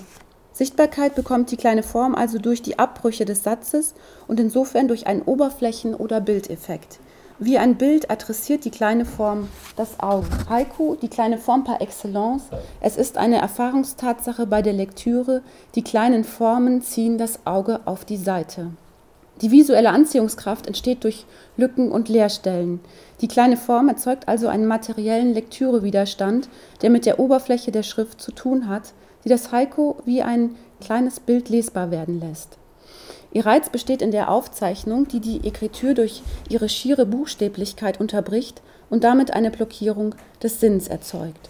Sichtbarkeit 0.55 1.15
bekommt 1.15 1.51
die 1.51 1.57
kleine 1.57 1.83
Form 1.83 2.15
also 2.15 2.37
durch 2.39 2.61
die 2.61 2.79
Abbrüche 2.79 3.25
des 3.25 3.43
Satzes 3.43 3.93
und 4.25 4.39
insofern 4.39 4.87
durch 4.87 5.05
einen 5.05 5.21
Oberflächen- 5.21 5.93
oder 5.93 6.21
Bildeffekt. 6.21 6.99
Wie 7.39 7.57
ein 7.57 7.75
Bild 7.75 8.09
adressiert 8.09 8.63
die 8.63 8.71
kleine 8.71 9.03
Form 9.03 9.49
das 9.75 9.99
Auge. 9.99 10.27
Haiku, 10.49 10.95
die 10.95 11.09
kleine 11.09 11.39
Form 11.39 11.65
par 11.65 11.81
excellence. 11.81 12.43
Es 12.79 12.95
ist 12.95 13.17
eine 13.17 13.41
Erfahrungstatsache 13.41 14.47
bei 14.47 14.61
der 14.61 14.71
Lektüre. 14.71 15.41
Die 15.75 15.83
kleinen 15.83 16.23
Formen 16.23 16.81
ziehen 16.81 17.17
das 17.17 17.45
Auge 17.45 17.81
auf 17.83 18.05
die 18.05 18.15
Seite. 18.15 18.71
Die 19.41 19.51
visuelle 19.51 19.89
Anziehungskraft 19.89 20.67
entsteht 20.67 21.03
durch 21.03 21.25
Lücken 21.57 21.91
und 21.91 22.07
Leerstellen. 22.07 22.79
Die 23.19 23.27
kleine 23.27 23.57
Form 23.57 23.89
erzeugt 23.89 24.29
also 24.29 24.47
einen 24.47 24.67
materiellen 24.67 25.33
Lektürewiderstand, 25.33 26.47
der 26.81 26.89
mit 26.89 27.05
der 27.05 27.19
Oberfläche 27.19 27.73
der 27.73 27.83
Schrift 27.83 28.21
zu 28.21 28.31
tun 28.31 28.69
hat, 28.69 28.93
die 29.25 29.29
das 29.29 29.51
Haiku 29.51 29.95
wie 30.05 30.21
ein 30.21 30.55
kleines 30.79 31.19
Bild 31.19 31.49
lesbar 31.49 31.91
werden 31.91 32.21
lässt. 32.21 32.57
Ihr 33.33 33.45
Reiz 33.45 33.69
besteht 33.69 34.01
in 34.01 34.11
der 34.11 34.31
Aufzeichnung, 34.31 35.09
die 35.09 35.19
die 35.19 35.45
Ekritur 35.45 35.93
durch 35.93 36.23
ihre 36.47 36.69
schiere 36.69 37.05
Buchstäblichkeit 37.05 37.99
unterbricht 37.99 38.61
und 38.89 39.03
damit 39.03 39.33
eine 39.33 39.51
Blockierung 39.51 40.15
des 40.41 40.61
Sinns 40.61 40.87
erzeugt. 40.87 41.49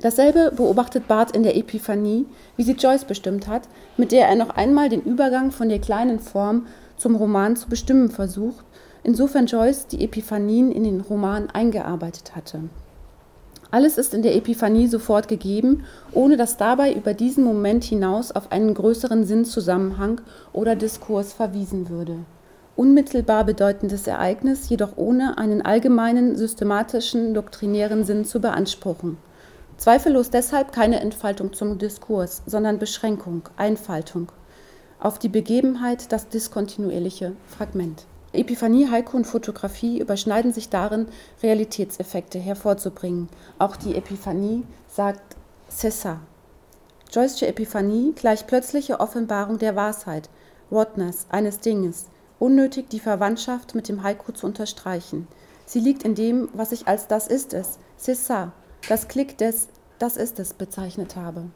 Dasselbe 0.00 0.52
beobachtet 0.54 1.08
Barth 1.08 1.34
in 1.34 1.42
der 1.42 1.56
Epiphanie, 1.56 2.26
wie 2.56 2.62
sie 2.62 2.72
Joyce 2.72 3.04
bestimmt 3.04 3.48
hat, 3.48 3.62
mit 3.96 4.12
der 4.12 4.28
er 4.28 4.36
noch 4.36 4.50
einmal 4.50 4.88
den 4.88 5.02
Übergang 5.02 5.50
von 5.50 5.68
der 5.68 5.80
kleinen 5.80 6.20
Form 6.20 6.68
zum 6.96 7.16
Roman 7.16 7.56
zu 7.56 7.68
bestimmen 7.68 8.08
versucht, 8.08 8.64
insofern 9.02 9.46
Joyce 9.46 9.88
die 9.88 10.04
Epiphanien 10.04 10.70
in 10.70 10.84
den 10.84 11.00
Roman 11.00 11.50
eingearbeitet 11.50 12.36
hatte. 12.36 12.60
Alles 13.70 13.98
ist 13.98 14.14
in 14.14 14.22
der 14.22 14.34
Epiphanie 14.34 14.86
sofort 14.86 15.28
gegeben, 15.28 15.84
ohne 16.12 16.36
dass 16.36 16.56
dabei 16.56 16.92
über 16.92 17.12
diesen 17.12 17.44
Moment 17.44 17.84
hinaus 17.84 18.32
auf 18.32 18.50
einen 18.50 18.72
größeren 18.72 19.26
Sinnzusammenhang 19.26 20.22
oder 20.52 20.74
Diskurs 20.74 21.34
verwiesen 21.34 21.90
würde. 21.90 22.16
Unmittelbar 22.76 23.44
bedeutendes 23.44 24.06
Ereignis, 24.06 24.68
jedoch 24.70 24.96
ohne 24.96 25.36
einen 25.36 25.62
allgemeinen, 25.62 26.36
systematischen, 26.36 27.34
doktrinären 27.34 28.04
Sinn 28.04 28.24
zu 28.24 28.40
beanspruchen. 28.40 29.18
Zweifellos 29.76 30.30
deshalb 30.30 30.72
keine 30.72 31.00
Entfaltung 31.00 31.52
zum 31.52 31.78
Diskurs, 31.78 32.42
sondern 32.46 32.78
Beschränkung, 32.78 33.42
Einfaltung 33.56 34.32
auf 35.00 35.18
die 35.18 35.28
Begebenheit, 35.28 36.10
das 36.10 36.28
diskontinuierliche 36.28 37.36
Fragment. 37.46 38.06
Epiphanie, 38.32 38.90
Haiku 38.90 39.16
und 39.16 39.26
Fotografie 39.26 40.00
überschneiden 40.00 40.52
sich 40.52 40.68
darin, 40.68 41.06
Realitätseffekte 41.42 42.38
hervorzubringen. 42.38 43.28
Auch 43.58 43.76
die 43.76 43.96
Epiphanie 43.96 44.64
sagt 44.86 45.36
Cessa. 45.70 46.20
Joyce'sche 47.10 47.46
Epiphanie 47.46 48.12
gleich 48.14 48.46
plötzliche 48.46 49.00
Offenbarung 49.00 49.58
der 49.58 49.76
Wahrheit, 49.76 50.28
Whatness 50.68 51.26
eines 51.30 51.60
Dinges, 51.60 52.06
unnötig 52.38 52.90
die 52.90 53.00
Verwandtschaft 53.00 53.74
mit 53.74 53.88
dem 53.88 54.02
Haiku 54.02 54.32
zu 54.32 54.46
unterstreichen. 54.46 55.26
Sie 55.64 55.80
liegt 55.80 56.02
in 56.02 56.14
dem, 56.14 56.50
was 56.52 56.72
ich 56.72 56.86
als 56.86 57.06
das 57.06 57.28
ist 57.28 57.54
es, 57.54 57.78
Cessa, 57.98 58.52
das 58.88 59.08
Klick 59.08 59.38
des 59.38 59.68
Das 59.98 60.16
ist 60.16 60.38
es 60.38 60.54
bezeichnet 60.54 61.16
habe. 61.16 61.50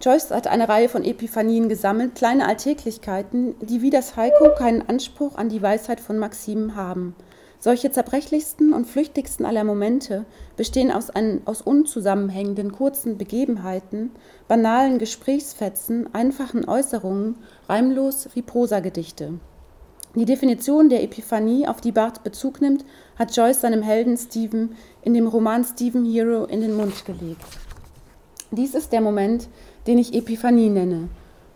Joyce 0.00 0.30
hat 0.30 0.46
eine 0.46 0.68
Reihe 0.68 0.88
von 0.88 1.04
Epiphanien 1.04 1.68
gesammelt, 1.68 2.14
kleine 2.14 2.46
Alltäglichkeiten, 2.46 3.54
die 3.60 3.80
wie 3.80 3.90
das 3.90 4.16
Haiku 4.16 4.50
keinen 4.56 4.88
Anspruch 4.88 5.36
an 5.36 5.48
die 5.48 5.62
Weisheit 5.62 6.00
von 6.00 6.18
Maximen 6.18 6.76
haben. 6.76 7.14
Solche 7.64 7.90
zerbrechlichsten 7.90 8.74
und 8.74 8.86
flüchtigsten 8.86 9.46
aller 9.46 9.64
Momente 9.64 10.26
bestehen 10.54 10.92
aus, 10.92 11.08
ein, 11.08 11.40
aus 11.46 11.62
unzusammenhängenden 11.62 12.72
kurzen 12.72 13.16
Begebenheiten, 13.16 14.10
banalen 14.48 14.98
Gesprächsfetzen, 14.98 16.12
einfachen 16.12 16.68
Äußerungen, 16.68 17.36
reimlos 17.66 18.28
wie 18.34 18.42
Prosagedichte. 18.42 19.38
Die 20.14 20.26
Definition 20.26 20.90
der 20.90 21.02
Epiphanie, 21.02 21.66
auf 21.66 21.80
die 21.80 21.90
Barth 21.90 22.22
Bezug 22.22 22.60
nimmt, 22.60 22.84
hat 23.18 23.34
Joyce 23.34 23.62
seinem 23.62 23.82
Helden 23.82 24.18
Stephen 24.18 24.76
in 25.00 25.14
dem 25.14 25.26
Roman 25.26 25.64
Stephen 25.64 26.04
Hero 26.04 26.44
in 26.44 26.60
den 26.60 26.76
Mund 26.76 27.06
gelegt. 27.06 27.46
Dies 28.50 28.74
ist 28.74 28.92
der 28.92 29.00
Moment, 29.00 29.48
den 29.86 29.98
ich 29.98 30.14
Epiphanie 30.14 30.70
nenne. 30.70 31.08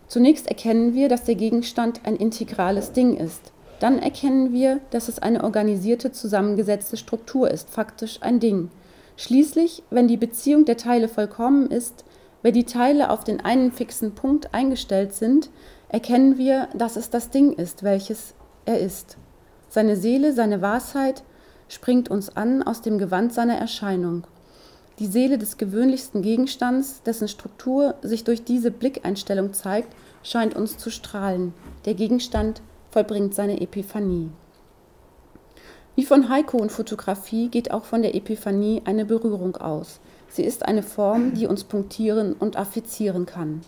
Zunächst 0.07 0.47
erkennen 0.47 0.95
wir, 0.95 1.09
dass 1.09 1.25
der 1.25 1.35
Gegenstand 1.35 2.01
ein 2.05 2.17
integrales 2.17 2.93
Ding 2.93 3.17
ist. 3.17 3.53
Dann 3.81 3.99
erkennen 3.99 4.53
wir, 4.53 4.81
dass 4.91 5.09
es 5.09 5.19
eine 5.19 5.45
organisierte, 5.45 6.12
zusammengesetzte 6.12 6.97
Struktur 6.97 7.51
ist, 7.51 7.71
faktisch 7.71 8.19
ein 8.23 8.41
Ding. 8.41 8.71
Schließlich, 9.17 9.83
wenn 9.91 10.09
die 10.09 10.17
Beziehung 10.17 10.64
der 10.64 10.77
Teile 10.77 11.09
vollkommen 11.09 11.71
ist, 11.71 12.05
wenn 12.43 12.55
die 12.55 12.64
Teile 12.64 13.11
auf 13.11 13.25
den 13.25 13.41
einen 13.41 13.73
fixen 13.73 14.14
Punkt 14.14 14.55
eingestellt 14.55 15.12
sind, 15.12 15.51
erkennen 15.88 16.38
wir, 16.38 16.69
dass 16.75 16.97
es 16.97 17.11
das 17.11 17.31
Ding 17.31 17.53
ist, 17.53 17.83
welches 17.83 18.35
er 18.64 18.79
ist. 18.79 19.17
Seine 19.69 19.97
Seele, 19.97 20.33
seine 20.33 20.62
Wahrheit 20.62 21.25
springt 21.69 22.11
uns 22.11 22.37
an 22.37 22.62
aus 22.62 22.81
dem 22.83 22.99
Gewand 22.99 23.33
seiner 23.33 23.57
Erscheinung. 23.57 24.27
Die 24.98 25.06
Seele 25.06 25.38
des 25.38 25.58
gewöhnlichsten 25.58 26.22
Gegenstands, 26.22 27.02
dessen 27.04 27.28
Struktur 27.28 27.94
sich 28.02 28.24
durch 28.24 28.42
diese 28.42 28.72
Blickeinstellung 28.72 29.52
zeigt, 29.52 29.94
scheint 30.24 30.56
uns 30.56 30.76
zu 30.76 30.90
strahlen. 30.90 31.54
Der 31.84 31.94
Gegenstand 31.94 32.62
vollbringt 32.90 33.32
seine 33.32 33.61
Epiphanie. 33.61 34.30
Wie 35.94 36.04
von 36.04 36.28
Heiko 36.28 36.58
und 36.58 36.72
Fotografie 36.72 37.48
geht 37.48 37.70
auch 37.70 37.84
von 37.84 38.02
der 38.02 38.16
Epiphanie 38.16 38.82
eine 38.84 39.04
Berührung 39.04 39.56
aus. 39.56 40.00
Sie 40.28 40.44
ist 40.44 40.64
eine 40.64 40.82
Form, 40.82 41.34
die 41.34 41.46
uns 41.46 41.64
punktieren 41.64 42.32
und 42.32 42.56
affizieren 42.56 43.24
kann. 43.24 43.62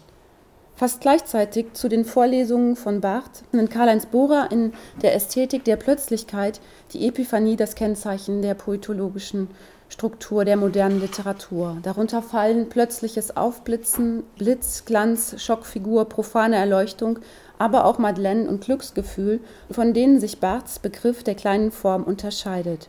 Fast 0.74 1.00
gleichzeitig 1.00 1.74
zu 1.74 1.88
den 1.88 2.04
Vorlesungen 2.04 2.74
von 2.74 3.00
Barth 3.00 3.42
nennt 3.52 3.70
Karl-Heinz 3.70 4.06
Bohrer 4.06 4.50
in 4.50 4.72
der 5.02 5.14
Ästhetik 5.14 5.62
der 5.64 5.76
Plötzlichkeit 5.76 6.60
die 6.92 7.06
Epiphanie 7.06 7.56
das 7.56 7.74
Kennzeichen 7.74 8.42
der 8.42 8.54
poetologischen 8.54 9.48
Struktur 9.90 10.44
der 10.44 10.56
modernen 10.56 11.00
Literatur. 11.00 11.76
Darunter 11.82 12.22
fallen 12.22 12.68
plötzliches 12.68 13.36
Aufblitzen, 13.36 14.22
Blitz, 14.38 14.84
Glanz, 14.84 15.34
Schockfigur, 15.42 16.08
profane 16.08 16.56
Erleuchtung, 16.56 17.18
aber 17.58 17.84
auch 17.84 17.98
Madeleine 17.98 18.48
und 18.48 18.64
Glücksgefühl, 18.64 19.40
von 19.70 19.92
denen 19.92 20.20
sich 20.20 20.38
Barths 20.38 20.78
Begriff 20.78 21.24
der 21.24 21.34
kleinen 21.34 21.72
Form 21.72 22.04
unterscheidet. 22.04 22.88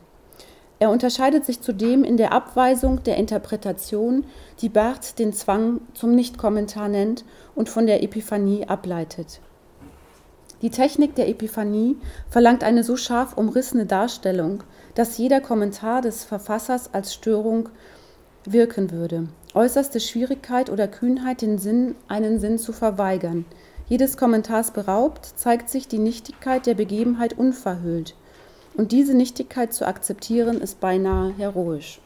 Er 0.77 0.91
unterscheidet 0.91 1.43
sich 1.43 1.61
zudem 1.61 2.03
in 2.03 2.17
der 2.17 2.33
Abweisung 2.33 3.03
der 3.03 3.17
Interpretation, 3.17 4.25
die 4.61 4.69
Barth 4.69 5.17
den 5.17 5.33
Zwang 5.33 5.81
zum 5.93 6.15
Nichtkommentar 6.15 6.87
nennt 6.87 7.25
und 7.55 7.67
von 7.67 7.87
der 7.87 8.03
Epiphanie 8.03 8.67
ableitet. 8.67 9.41
Die 10.61 10.69
Technik 10.69 11.15
der 11.15 11.27
Epiphanie 11.27 11.97
verlangt 12.29 12.63
eine 12.63 12.83
so 12.83 12.95
scharf 12.95 13.35
umrissene 13.35 13.87
Darstellung, 13.87 14.63
dass 14.95 15.17
jeder 15.17 15.41
Kommentar 15.41 16.01
des 16.01 16.23
Verfassers 16.23 16.93
als 16.93 17.13
Störung 17.13 17.69
wirken 18.45 18.91
würde. 18.91 19.27
Äußerste 19.53 19.99
Schwierigkeit 19.99 20.69
oder 20.69 20.87
Kühnheit, 20.87 21.41
den 21.41 21.57
Sinn, 21.57 21.95
einen 22.07 22.39
Sinn 22.39 22.57
zu 22.57 22.73
verweigern. 22.73 23.45
Jedes 23.87 24.17
Kommentars 24.17 24.71
beraubt, 24.71 25.25
zeigt 25.35 25.69
sich 25.69 25.87
die 25.87 25.99
Nichtigkeit 25.99 26.65
der 26.65 26.75
Begebenheit 26.75 27.37
unverhüllt. 27.37 28.15
Und 28.73 28.93
diese 28.93 29.13
Nichtigkeit 29.13 29.73
zu 29.73 29.85
akzeptieren, 29.85 30.61
ist 30.61 30.79
beinahe 30.79 31.33
heroisch. 31.37 31.99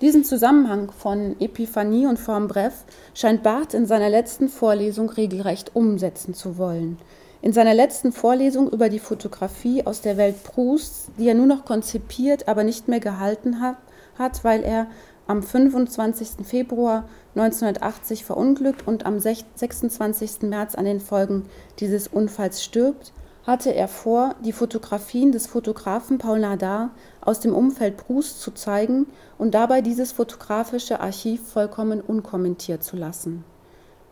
Diesen 0.00 0.24
Zusammenhang 0.24 0.90
von 0.90 1.36
Epiphanie 1.40 2.06
und 2.06 2.18
Form 2.18 2.48
Bref 2.48 2.74
scheint 3.14 3.44
Barth 3.44 3.72
in 3.72 3.86
seiner 3.86 4.08
letzten 4.08 4.48
Vorlesung 4.48 5.08
regelrecht 5.08 5.76
umsetzen 5.76 6.34
zu 6.34 6.58
wollen. 6.58 6.98
In 7.44 7.52
seiner 7.52 7.74
letzten 7.74 8.12
Vorlesung 8.12 8.70
über 8.70 8.88
die 8.88 9.00
Fotografie 9.00 9.84
aus 9.84 10.00
der 10.00 10.16
Welt 10.16 10.44
Prousts, 10.44 11.10
die 11.18 11.26
er 11.26 11.34
nur 11.34 11.46
noch 11.46 11.64
konzipiert, 11.64 12.46
aber 12.46 12.62
nicht 12.62 12.86
mehr 12.86 13.00
gehalten 13.00 13.60
hat, 13.60 13.78
hat 14.16 14.44
weil 14.44 14.62
er 14.62 14.86
am 15.26 15.42
25. 15.42 16.46
Februar 16.46 17.08
1980 17.34 18.24
verunglückt 18.24 18.86
und 18.86 19.06
am 19.06 19.18
26. 19.18 20.42
März 20.42 20.76
an 20.76 20.84
den 20.84 21.00
Folgen 21.00 21.46
dieses 21.80 22.06
Unfalls 22.06 22.62
stirbt, 22.62 23.12
hatte 23.44 23.74
er 23.74 23.88
vor, 23.88 24.36
die 24.44 24.52
Fotografien 24.52 25.32
des 25.32 25.48
Fotografen 25.48 26.18
Paul 26.18 26.38
Nadar 26.38 26.90
aus 27.20 27.40
dem 27.40 27.56
Umfeld 27.56 27.96
Proust 27.96 28.40
zu 28.40 28.52
zeigen 28.52 29.06
und 29.36 29.52
dabei 29.52 29.80
dieses 29.82 30.12
fotografische 30.12 31.00
Archiv 31.00 31.44
vollkommen 31.48 32.02
unkommentiert 32.02 32.84
zu 32.84 32.96
lassen. 32.96 33.44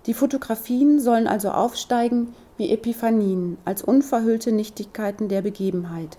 Die 0.07 0.15
Fotografien 0.15 0.99
sollen 0.99 1.29
also 1.29 1.51
aufsteigen 1.51 2.35
wie 2.61 2.71
Epiphanien, 2.71 3.57
als 3.65 3.83
unverhüllte 3.83 4.53
Nichtigkeiten 4.53 5.29
der 5.29 5.41
Begebenheit. 5.41 6.19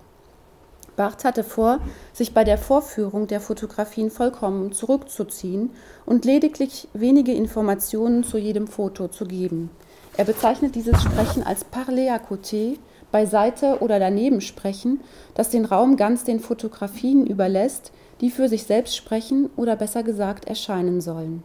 Barth 0.96 1.24
hatte 1.24 1.44
vor, 1.44 1.78
sich 2.12 2.34
bei 2.34 2.42
der 2.42 2.58
Vorführung 2.58 3.28
der 3.28 3.40
Fotografien 3.40 4.10
vollkommen 4.10 4.72
zurückzuziehen 4.72 5.70
und 6.04 6.24
lediglich 6.24 6.88
wenige 6.94 7.32
Informationen 7.32 8.24
zu 8.24 8.38
jedem 8.38 8.66
Foto 8.66 9.06
zu 9.06 9.24
geben. 9.24 9.70
Er 10.16 10.24
bezeichnet 10.24 10.74
dieses 10.74 11.00
Sprechen 11.00 11.44
als 11.44 11.62
parler 11.62 12.12
à 12.12 12.18
côté, 12.18 12.76
beiseite 13.12 13.78
oder 13.78 14.00
daneben 14.00 14.40
sprechen, 14.40 15.00
das 15.34 15.48
den 15.48 15.64
Raum 15.64 15.96
ganz 15.96 16.24
den 16.24 16.40
Fotografien 16.40 17.24
überlässt, 17.24 17.92
die 18.20 18.32
für 18.32 18.48
sich 18.48 18.64
selbst 18.64 18.96
sprechen 18.96 19.48
oder 19.56 19.76
besser 19.76 20.02
gesagt 20.02 20.46
erscheinen 20.46 21.00
sollen. 21.00 21.44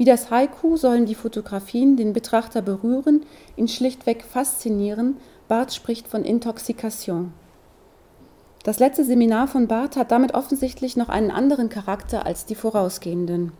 Wie 0.00 0.06
das 0.06 0.30
Haiku 0.30 0.78
sollen 0.78 1.04
die 1.04 1.14
Fotografien 1.14 1.98
den 1.98 2.14
Betrachter 2.14 2.62
berühren, 2.62 3.26
ihn 3.56 3.68
schlichtweg 3.68 4.24
faszinieren. 4.24 5.18
Barth 5.46 5.74
spricht 5.74 6.08
von 6.08 6.24
Intoxikation. 6.24 7.34
Das 8.62 8.78
letzte 8.78 9.04
Seminar 9.04 9.46
von 9.46 9.68
Barth 9.68 9.96
hat 9.96 10.10
damit 10.10 10.32
offensichtlich 10.32 10.96
noch 10.96 11.10
einen 11.10 11.30
anderen 11.30 11.68
Charakter 11.68 12.24
als 12.24 12.46
die 12.46 12.54
vorausgehenden. 12.54 13.52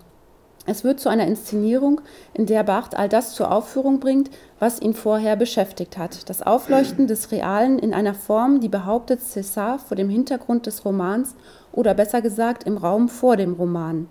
Es 0.65 0.83
wird 0.83 0.99
zu 0.99 1.11
einer 1.11 1.27
Inszenierung, 1.27 2.01
in 2.33 2.47
der 2.47 2.65
Barth 2.65 2.95
all 2.97 3.11
das 3.11 3.35
zur 3.35 3.53
Aufführung 3.53 4.01
bringt, 4.01 4.31
was 4.59 4.81
ihn 4.81 4.95
vorher 4.95 5.37
beschäftigt 5.37 5.99
hat. 5.99 6.31
Das 6.31 6.41
Aufleuchten 6.41 7.07
des 7.07 7.33
Realen 7.33 7.79
in 7.79 7.93
einer 7.93 8.15
Form, 8.15 8.61
die 8.61 8.71
behauptet, 8.71 9.21
César 9.21 9.77
vor 9.77 9.95
dem 9.95 10.09
Hintergrund 10.09 10.65
des 10.65 10.87
Romans 10.87 11.35
oder 11.71 11.93
besser 11.93 12.23
gesagt 12.23 12.65
im 12.65 12.79
Raum 12.79 13.11
vor 13.11 13.37
dem 13.37 13.53
Roman. 13.53 14.09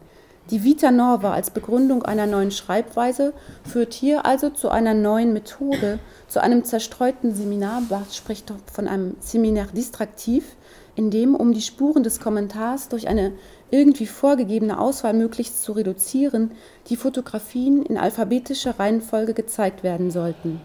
Die 0.51 0.63
Vita 0.63 0.89
Nova 0.89 1.33
als 1.33 1.51
Begründung 1.51 2.01
einer 2.01 2.25
neuen 2.25 2.49
Schreibweise 2.49 3.33
führt 3.63 3.93
hier 3.93 4.25
also 4.25 4.49
zu 4.49 4.69
einer 4.69 4.95
neuen 4.95 5.31
Methode, 5.31 5.99
zu 6.27 6.41
einem 6.41 6.63
zerstreuten 6.63 7.35
Seminar. 7.35 7.83
Barth 7.87 8.15
spricht 8.15 8.51
von 8.73 8.87
einem 8.87 9.15
Seminar 9.19 9.67
distraktiv, 9.67 10.55
in 10.95 11.11
dem, 11.11 11.35
um 11.35 11.53
die 11.53 11.61
Spuren 11.61 12.01
des 12.01 12.19
Kommentars 12.19 12.89
durch 12.89 13.07
eine 13.07 13.33
irgendwie 13.69 14.07
vorgegebene 14.07 14.79
Auswahl 14.79 15.13
möglichst 15.13 15.61
zu 15.61 15.73
reduzieren, 15.73 16.51
die 16.87 16.95
Fotografien 16.95 17.83
in 17.83 17.99
alphabetischer 17.99 18.79
Reihenfolge 18.79 19.35
gezeigt 19.35 19.83
werden 19.83 20.09
sollten. 20.09 20.61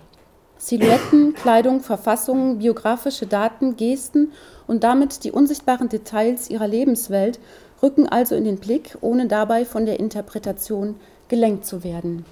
Silhouetten, 0.56 1.34
Kleidung, 1.34 1.80
Verfassungen, 1.80 2.58
biografische 2.58 3.26
Daten, 3.26 3.76
Gesten 3.76 4.32
und 4.66 4.82
damit 4.82 5.24
die 5.24 5.30
unsichtbaren 5.30 5.90
Details 5.90 6.48
ihrer 6.48 6.68
Lebenswelt 6.68 7.38
rücken 7.84 8.08
also 8.08 8.34
in 8.34 8.44
den 8.44 8.58
Blick, 8.58 8.96
ohne 9.02 9.28
dabei 9.28 9.64
von 9.64 9.84
der 9.84 10.00
Interpretation 10.00 10.96
gelenkt 11.28 11.66
zu 11.66 11.84
werden. 11.84 12.24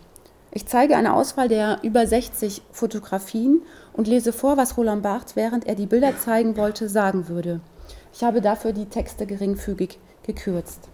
Ich 0.51 0.67
zeige 0.67 0.97
eine 0.97 1.15
Auswahl 1.15 1.49
der 1.49 1.79
über 1.83 2.07
60 2.07 2.62
Fotografien 2.73 3.62
und 3.93 4.09
lese 4.09 4.33
vor, 4.33 4.57
was 4.57 4.77
Roland 4.77 5.03
Barthes, 5.03 5.37
während 5.37 5.67
er 5.67 5.75
die 5.75 5.87
Bilder 5.87 6.19
zeigen 6.19 6.57
wollte, 6.57 6.88
sagen 6.88 7.29
würde. 7.29 7.61
Ich 8.15 8.25
habe 8.25 8.41
dafür 8.41 8.73
die 8.73 8.87
Texte 8.87 9.27
geringfügig 9.27 9.99
gekürzt. 10.25 10.88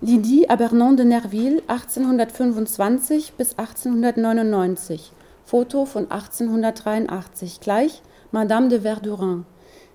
Lydie 0.00 0.48
Abernon 0.48 0.96
de 0.96 1.04
Nerville, 1.04 1.62
1825 1.66 3.32
bis 3.32 3.58
1899. 3.58 5.12
Foto 5.44 5.86
von 5.86 6.10
1883. 6.10 7.60
Gleich 7.60 8.02
Madame 8.30 8.68
de 8.68 8.82
Verdurin. 8.82 9.44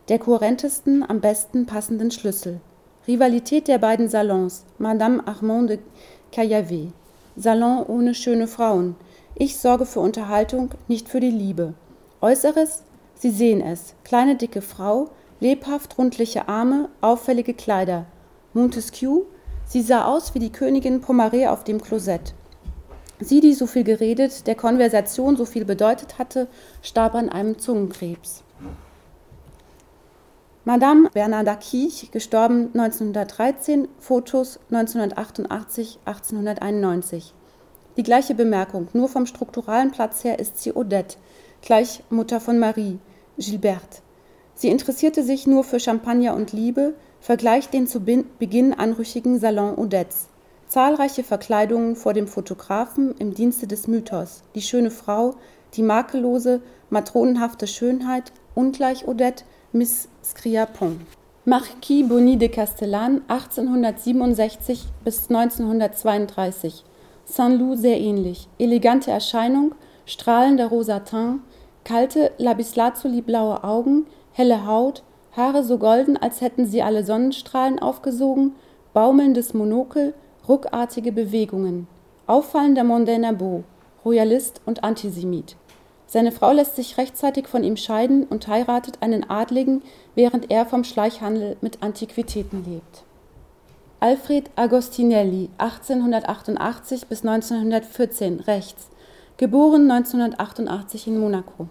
Der 0.10 0.20
kohärentesten, 0.20 1.10
am 1.10 1.22
besten 1.22 1.66
passenden 1.66 2.12
Schlüssel. 2.12 2.60
Rivalität 3.08 3.70
der 3.70 3.78
beiden 3.78 4.10
Salons. 4.10 4.66
Madame 4.78 5.26
Armand 5.26 5.70
de 5.70 5.80
Caillavet. 6.34 6.92
Salon 7.38 7.86
ohne 7.86 8.14
schöne 8.14 8.48
Frauen. 8.48 8.98
Ich 9.34 9.58
sorge 9.58 9.86
für 9.86 10.02
Unterhaltung, 10.02 10.72
nicht 10.90 11.08
für 11.08 11.22
die 11.22 11.32
Liebe. 11.32 11.74
Äußeres? 12.20 12.84
Sie 13.16 13.30
sehen 13.30 13.62
es. 13.62 13.96
Kleine 14.04 14.36
dicke 14.36 14.62
Frau, 14.62 15.10
lebhaft 15.40 15.98
rundliche 15.98 16.50
Arme, 16.50 16.90
auffällige 17.00 17.54
Kleider. 17.54 18.06
Montesquieu, 18.54 19.22
sie 19.66 19.82
sah 19.82 20.04
aus 20.04 20.36
wie 20.36 20.40
die 20.40 20.52
Königin 20.52 21.02
Pomaré 21.02 21.48
auf 21.48 21.64
dem 21.64 21.82
Klosett. 21.82 22.34
Sie, 23.22 23.40
die 23.40 23.54
so 23.54 23.68
viel 23.68 23.86
geredet, 23.86 24.48
der 24.48 24.56
Konversation 24.56 25.38
so 25.38 25.46
viel 25.46 25.64
bedeutet 25.64 26.20
hatte, 26.20 26.48
starb 26.82 27.16
an 27.16 27.30
einem 27.30 27.58
Zungenkrebs. 27.58 28.44
Madame 30.66 31.10
Bernarda 31.14 31.56
Kiech, 31.56 32.10
gestorben 32.12 32.70
1913, 32.74 33.90
Fotos 34.00 34.62
1988, 34.72 36.00
1891. 36.06 37.34
Die 37.98 38.04
gleiche 38.04 38.34
Bemerkung, 38.34 38.88
nur 38.94 39.10
vom 39.10 39.26
strukturalen 39.26 39.92
Platz 39.92 40.24
her 40.24 40.40
ist 40.40 40.64
sie 40.64 40.74
Odette, 40.74 41.18
gleich 41.62 42.02
Mutter 42.10 42.40
von 42.40 42.60
Marie, 42.60 43.00
Gilberte. 43.38 44.00
Sie 44.56 44.70
interessierte 44.70 45.22
sich 45.22 45.48
nur 45.48 45.66
für 45.66 45.82
Champagner 45.82 46.34
und 46.34 46.54
Liebe, 46.54 46.94
vergleicht 47.20 47.74
den 47.74 47.86
zu 47.86 48.00
Beginn 48.00 48.74
anrüchigen 48.74 49.40
Salon 49.40 49.76
Odettes. 49.76 50.30
Zahlreiche 50.68 51.26
Verkleidungen 51.26 51.98
vor 51.98 52.14
dem 52.14 52.28
Fotografen 52.28 53.14
im 53.18 53.34
Dienste 53.34 53.68
des 53.68 53.88
Mythos, 53.88 54.44
die 54.56 54.62
schöne 54.62 54.92
Frau, 54.92 55.36
die 55.74 55.84
makellose, 55.84 56.62
matronenhafte 56.90 57.68
Schönheit, 57.68 58.32
ungleich 58.56 59.06
Odette, 59.10 59.44
Miss 59.74 60.08
Scriapon. 60.24 61.02
Marquis 61.46 62.04
Bonny 62.04 62.38
de 62.38 62.48
Castellan, 62.48 63.22
1867 63.28 64.86
bis 65.04 65.30
1932. 65.30 66.86
Saint-Loup 67.26 67.78
sehr 67.78 68.00
ähnlich. 68.00 68.48
Elegante 68.58 69.12
Erscheinung, 69.12 69.76
strahlender 70.06 70.68
rosa 70.68 71.00
Teint, 71.00 71.42
kalte, 71.84 72.32
labislazuli-blaue 72.38 73.64
Augen, 73.64 74.08
helle 74.32 74.66
Haut, 74.66 75.04
Haare 75.36 75.64
so 75.64 75.78
golden, 75.78 76.16
als 76.16 76.42
hätten 76.42 76.66
sie 76.68 76.84
alle 76.84 77.04
Sonnenstrahlen 77.04 77.80
aufgesogen, 77.80 78.54
baumelndes 78.94 79.54
Monokel, 79.54 80.14
ruckartige 80.48 81.12
Bewegungen. 81.12 81.88
Auffallender 82.28 82.84
mondäner 82.84 83.34
Beau, 83.34 83.64
Royalist 84.06 84.62
und 84.66 84.84
Antisemit. 84.84 85.58
Seine 86.14 86.32
Frau 86.32 86.52
lässt 86.52 86.76
sich 86.76 87.00
rechtzeitig 87.00 87.48
von 87.48 87.64
ihm 87.64 87.76
scheiden 87.76 88.26
und 88.26 88.48
heiratet 88.48 89.00
einen 89.02 89.28
Adligen, 89.32 89.82
während 90.14 90.52
er 90.52 90.68
vom 90.68 90.84
Schleichhandel 90.84 91.58
mit 91.62 91.82
Antiquitäten 91.82 92.64
lebt. 92.64 93.04
Alfred 94.00 94.52
Agostinelli, 94.56 95.50
1888 95.58 97.08
bis 97.08 97.26
1914, 97.26 98.42
rechts, 98.42 98.90
geboren 99.38 99.90
1988 99.90 101.08
in 101.08 101.18
Monaco. 101.18 101.68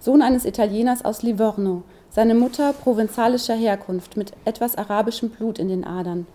Sohn 0.00 0.22
eines 0.22 0.44
Italieners 0.44 1.04
aus 1.04 1.22
Livorno, 1.22 1.84
seine 2.10 2.34
Mutter 2.34 2.72
provenzalischer 2.72 3.54
Herkunft 3.54 4.16
mit 4.16 4.32
etwas 4.44 4.74
arabischem 4.74 5.30
Blut 5.30 5.60
in 5.60 5.68
den 5.68 5.84
Adern. 5.84 6.26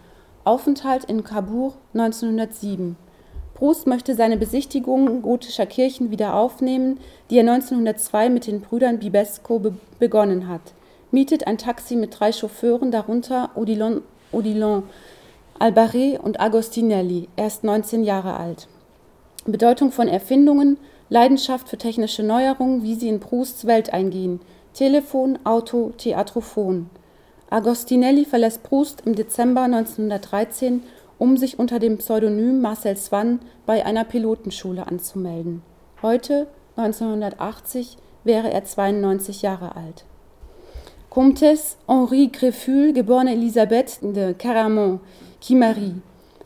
Aufenthalt 0.45 1.03
in 1.03 1.25
Cabourg 1.25 1.73
1907. 1.93 2.95
Proust 3.61 3.85
möchte 3.85 4.15
seine 4.15 4.37
Besichtigungen 4.37 5.21
gotischer 5.21 5.67
Kirchen 5.67 6.09
wieder 6.09 6.33
aufnehmen, 6.33 6.97
die 7.29 7.37
er 7.37 7.41
1902 7.41 8.31
mit 8.31 8.47
den 8.47 8.59
Brüdern 8.59 8.97
Bibesco 8.97 9.59
be 9.59 9.75
begonnen 9.99 10.47
hat. 10.47 10.73
Mietet 11.11 11.45
ein 11.45 11.59
Taxi 11.59 11.95
mit 11.95 12.19
drei 12.19 12.31
Chauffeuren, 12.31 12.89
darunter 12.89 13.51
Odilon, 13.53 14.01
Odilon 14.31 14.81
Albaré 15.59 16.17
und 16.17 16.41
Agostinelli, 16.41 17.29
erst 17.35 17.63
19 17.63 18.03
Jahre 18.03 18.35
alt. 18.37 18.67
Bedeutung 19.45 19.91
von 19.91 20.07
Erfindungen, 20.07 20.77
Leidenschaft 21.09 21.69
für 21.69 21.77
technische 21.77 22.23
Neuerungen, 22.23 22.81
wie 22.81 22.95
sie 22.95 23.09
in 23.09 23.19
Prousts 23.19 23.67
Welt 23.67 23.93
eingehen. 23.93 24.39
Telefon, 24.73 25.37
Auto, 25.43 25.91
Theatrophon. 25.99 26.89
Agostinelli 27.51 28.25
verlässt 28.25 28.63
Proust 28.63 29.03
im 29.05 29.13
Dezember 29.13 29.63
1913, 29.63 30.81
um 31.21 31.37
sich 31.37 31.59
unter 31.59 31.77
dem 31.77 31.99
Pseudonym 31.99 32.61
Marcel 32.61 32.97
Swann 32.97 33.41
bei 33.67 33.85
einer 33.85 34.05
Pilotenschule 34.05 34.87
anzumelden. 34.87 35.61
Heute, 36.01 36.47
1980, 36.77 37.97
wäre 38.23 38.51
er 38.51 38.65
92 38.65 39.43
Jahre 39.43 39.75
alt. 39.75 40.05
Comtesse 41.11 41.77
Henri 41.87 42.29
Grefful, 42.33 42.93
geborene 42.93 43.33
Elisabeth 43.33 43.99
de 44.01 44.33
Caramont-Quimery, 44.33 46.01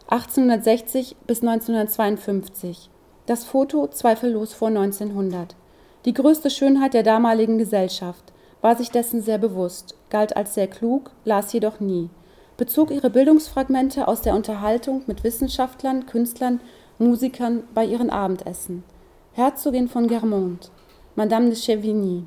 1860 0.09 1.15
bis 1.25 1.41
1952 1.41 2.89
das 3.27 3.45
Foto 3.45 3.87
zweifellos 3.87 4.53
vor 4.53 4.67
1900. 4.67 5.55
Die 6.03 6.13
größte 6.13 6.49
Schönheit 6.49 6.93
der 6.93 7.03
damaligen 7.03 7.57
Gesellschaft, 7.57 8.33
war 8.59 8.75
sich 8.75 8.91
dessen 8.91 9.21
sehr 9.21 9.37
bewusst, 9.37 9.95
galt 10.09 10.35
als 10.35 10.53
sehr 10.53 10.67
klug, 10.67 11.11
las 11.23 11.53
jedoch 11.53 11.79
nie, 11.79 12.09
bezog 12.57 12.91
ihre 12.91 13.09
Bildungsfragmente 13.09 14.07
aus 14.07 14.21
der 14.21 14.35
Unterhaltung 14.35 15.03
mit 15.07 15.23
Wissenschaftlern, 15.23 16.05
Künstlern, 16.05 16.59
Musikern 16.97 17.63
bei 17.73 17.85
ihren 17.85 18.09
Abendessen. 18.09 18.83
Herzogin 19.33 19.89
von 19.89 20.07
Germont, 20.07 20.71
Madame 21.15 21.49
de 21.49 21.55
Chevigny. 21.55 22.23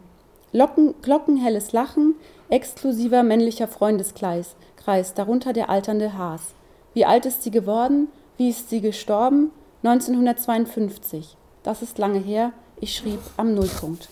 Locken, 0.53 0.95
glockenhelles 1.03 1.73
Lachen, 1.73 2.15
exklusiver 2.49 3.23
männlicher 3.23 3.69
Freundeskreis, 3.69 4.57
Kreis, 4.77 5.15
darunter 5.15 5.53
der 5.53 5.69
alternde 5.71 6.17
Haas. 6.17 6.55
Wie 6.95 7.05
alt 7.05 7.27
ist 7.27 7.43
sie 7.43 7.51
geworden? 7.51 8.09
Wie 8.37 8.49
ist 8.49 8.71
sie 8.71 8.81
gestorben? 8.81 9.51
1952. 9.83 11.37
Das 11.63 11.83
ist 11.83 11.99
lange 11.99 12.19
her. 12.19 12.53
Ich 12.81 12.95
schrieb 12.95 13.21
am 13.37 13.55
Nullpunkt. 13.55 14.09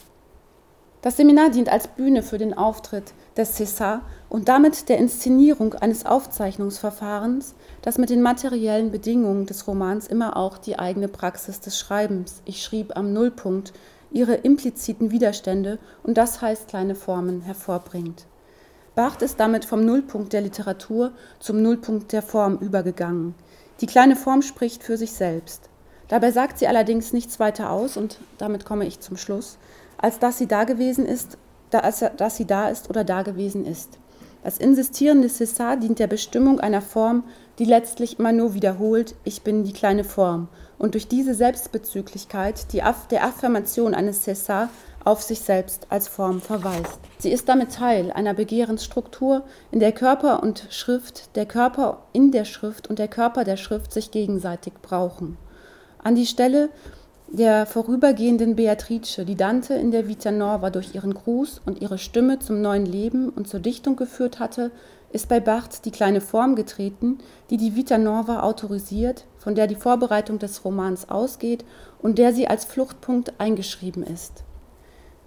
Das 1.03 1.17
Seminar 1.17 1.51
dient 1.51 1.69
als 1.69 1.89
Bühne 1.89 2.23
für 2.23 2.39
den 2.39 2.57
Auftritt 2.57 3.15
des 3.37 3.59
César 3.59 4.01
und 4.29 4.49
damit 4.49 4.89
der 4.89 4.99
Inszenierung 4.99 5.75
eines 5.75 6.07
Aufzeichnungsverfahrens, 6.07 7.55
das 7.83 7.99
mit 7.99 8.11
den 8.11 8.23
materiellen 8.23 8.91
Bedingungen 8.91 9.47
des 9.47 9.67
Romans 9.67 10.07
immer 10.07 10.37
auch 10.37 10.59
die 10.59 10.79
eigene 10.79 11.09
Praxis 11.09 11.61
des 11.61 11.79
Schreibens, 11.79 12.43
ich 12.45 12.63
schrieb 12.63 12.97
am 12.97 13.13
Nullpunkt, 13.13 13.73
ihre 14.11 14.35
impliziten 14.35 15.11
Widerstände 15.11 15.79
und 16.03 16.17
das 16.17 16.41
heißt 16.41 16.69
kleine 16.69 16.95
Formen 16.95 17.43
hervorbringt. 17.43 18.27
Barth 18.95 19.21
ist 19.21 19.39
damit 19.39 19.67
vom 19.67 19.85
Nullpunkt 19.85 20.33
der 20.33 20.41
Literatur 20.41 21.13
zum 21.39 21.61
Nullpunkt 21.61 22.13
der 22.13 22.23
Form 22.23 22.57
übergegangen. 22.59 23.35
Die 23.83 23.87
kleine 23.87 24.17
Form 24.17 24.41
spricht 24.41 24.83
für 24.83 24.97
sich 24.97 25.13
selbst. 25.13 25.69
Dabei 26.09 26.31
sagt 26.31 26.59
sie 26.59 26.67
allerdings 26.67 27.13
nichts 27.13 27.39
weiter 27.39 27.71
aus, 27.71 27.99
und 27.99 28.19
damit 28.39 28.65
komme 28.65 28.87
ich 28.87 29.01
zum 29.01 29.19
Schluss, 29.19 29.59
als 29.99 30.19
dass 30.19 30.39
sie 30.39 30.47
da 30.47 30.65
gewesen 30.65 31.05
ist, 31.05 31.37
da, 31.71 31.81
als, 31.81 32.05
dass 32.17 32.37
sie 32.37 32.47
da 32.47 32.69
ist 32.69 32.91
oder 32.91 33.05
da 33.05 33.23
gewesen 33.23 33.65
ist. 33.65 33.99
Das 34.45 34.59
insistierende 34.59 35.29
César 35.29 35.77
dient 35.77 35.99
der 35.99 36.07
Bestimmung 36.07 36.61
einer 36.61 36.83
Form, 36.83 37.25
die 37.59 37.65
letztlich 37.65 38.19
immer 38.19 38.31
nur 38.31 38.55
wiederholt, 38.55 39.17
ich 39.25 39.43
bin 39.43 39.65
die 39.65 39.73
kleine 39.73 40.05
Form, 40.05 40.49
und 40.79 40.95
durch 40.95 41.09
diese 41.09 41.35
Selbstbezüglichkeit 41.35 42.73
die 42.73 42.83
Aff 42.83 43.09
der 43.09 43.25
Affirmation 43.25 43.95
eines 43.95 44.25
César 44.27 44.69
auf 45.05 45.23
sich 45.23 45.41
selbst 45.41 45.87
als 45.91 46.09
Form 46.09 46.41
verweist. 46.41 46.99
Sie 47.19 47.31
ist 47.31 47.49
damit 47.49 47.73
Teil 47.73 48.13
einer 48.13 48.35
Begehrensstruktur, 48.35 49.45
in 49.71 49.81
der 49.81 49.93
Körper 49.93 50.43
und 50.43 50.67
Schrift, 50.71 51.35
der 51.37 51.47
Körper 51.47 52.03
in 52.13 52.31
der 52.31 52.45
Schrift 52.45 52.89
und 52.89 52.99
der 52.99 53.09
Körper 53.09 53.45
der 53.45 53.57
Schrift 53.57 53.93
sich 53.93 54.11
gegenseitig 54.11 54.75
brauchen. 54.83 55.39
An 55.99 56.15
die 56.15 56.27
Stelle, 56.27 56.71
der 57.29 57.67
vorübergehenden 57.67 58.55
Beatrice, 58.55 59.25
die 59.25 59.35
Dante 59.35 59.75
in 59.75 59.91
der 59.91 60.09
Vita 60.09 60.31
Nova 60.31 60.71
durch 60.71 60.95
ihren 60.95 61.13
Gruß 61.13 61.61
und 61.67 61.83
ihre 61.83 61.99
Stimme 61.99 62.39
zum 62.39 62.61
neuen 62.61 62.87
Leben 62.87 63.31
und 63.31 63.49
zur 63.49 63.61
Dichtung 63.61 63.97
geführt 63.97 64.39
hatte, 64.39 64.71
ist 65.13 65.29
bei 65.29 65.41
Barth 65.41 65.85
die 65.85 65.91
kleine 65.91 66.21
Form 66.21 66.55
getreten, 66.55 67.19
die 67.51 67.57
die 67.57 67.75
Vita 67.75 67.99
Nova 67.99 68.41
autorisiert, 68.41 69.25
von 69.39 69.55
der 69.55 69.67
die 69.67 69.75
Vorbereitung 69.75 70.39
des 70.39 70.65
Romans 70.65 71.09
ausgeht 71.09 71.65
und 72.01 72.19
der 72.19 72.33
sie 72.33 72.49
als 72.49 72.65
Fluchtpunkt 72.65 73.35
eingeschrieben 73.39 74.03
ist. 74.05 74.45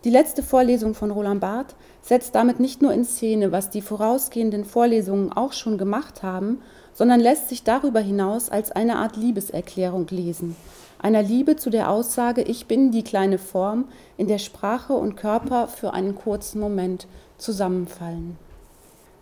Die 0.05 0.09
letzte 0.09 0.43
Vorlesung 0.43 0.93
von 0.93 1.12
Roland 1.12 1.41
Barth 1.41 1.75
setzt 2.01 2.33
damit 2.33 2.62
nicht 2.62 2.81
nur 2.81 2.93
in 2.93 3.03
Szene, 3.03 3.51
was 3.51 3.69
die 3.69 3.81
vorausgehenden 3.81 4.63
Vorlesungen 4.63 5.33
auch 5.33 5.51
schon 5.51 5.77
gemacht 5.77 6.23
haben, 6.23 6.62
sondern 6.93 7.19
lässt 7.19 7.49
sich 7.49 7.63
darüber 7.63 7.99
hinaus 7.99 8.49
als 8.49 8.71
eine 8.71 8.95
Art 8.95 9.17
Liebeserklärung 9.17 10.07
lesen, 10.09 10.55
einer 10.99 11.23
Liebe 11.23 11.55
zu 11.55 11.69
der 11.69 11.89
Aussage, 11.89 12.41
ich 12.41 12.67
bin 12.67 12.91
die 12.91 13.03
kleine 13.03 13.38
Form, 13.38 13.85
in 14.17 14.27
der 14.27 14.38
Sprache 14.38 14.93
und 14.93 15.15
Körper 15.15 15.67
für 15.67 15.93
einen 15.93 16.15
kurzen 16.15 16.59
Moment 16.59 17.07
zusammenfallen. 17.38 18.38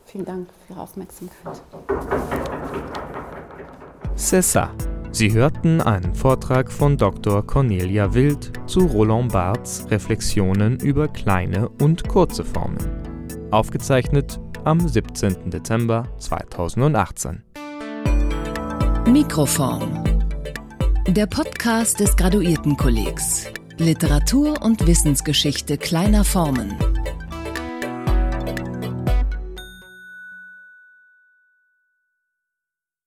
Vielen 0.05 0.25
Dank 0.25 0.47
für 0.65 0.73
Ihre 0.73 0.81
Aufmerksamkeit. 0.81 1.61
Cessa. 4.15 4.71
Sie 5.11 5.31
hörten 5.31 5.81
einen 5.81 6.13
Vortrag 6.13 6.71
von 6.71 6.97
Dr. 6.97 7.45
Cornelia 7.45 8.13
Wild 8.13 8.51
zu 8.67 8.81
Roland 8.81 9.31
Barths 9.31 9.85
Reflexionen 9.89 10.79
über 10.79 11.07
kleine 11.07 11.69
und 11.81 12.07
kurze 12.07 12.43
Formen. 12.43 12.77
Aufgezeichnet 13.51 14.39
am 14.63 14.85
17. 14.85 15.49
Dezember 15.49 16.07
2018. 16.19 17.43
Mikroform 19.07 20.06
der 21.13 21.25
Podcast 21.25 21.99
des 22.01 22.15
Graduiertenkollegs. 22.17 23.47
Literatur 23.77 24.61
und 24.61 24.85
Wissensgeschichte 24.85 25.77
kleiner 25.77 26.23
Formen. 26.23 26.75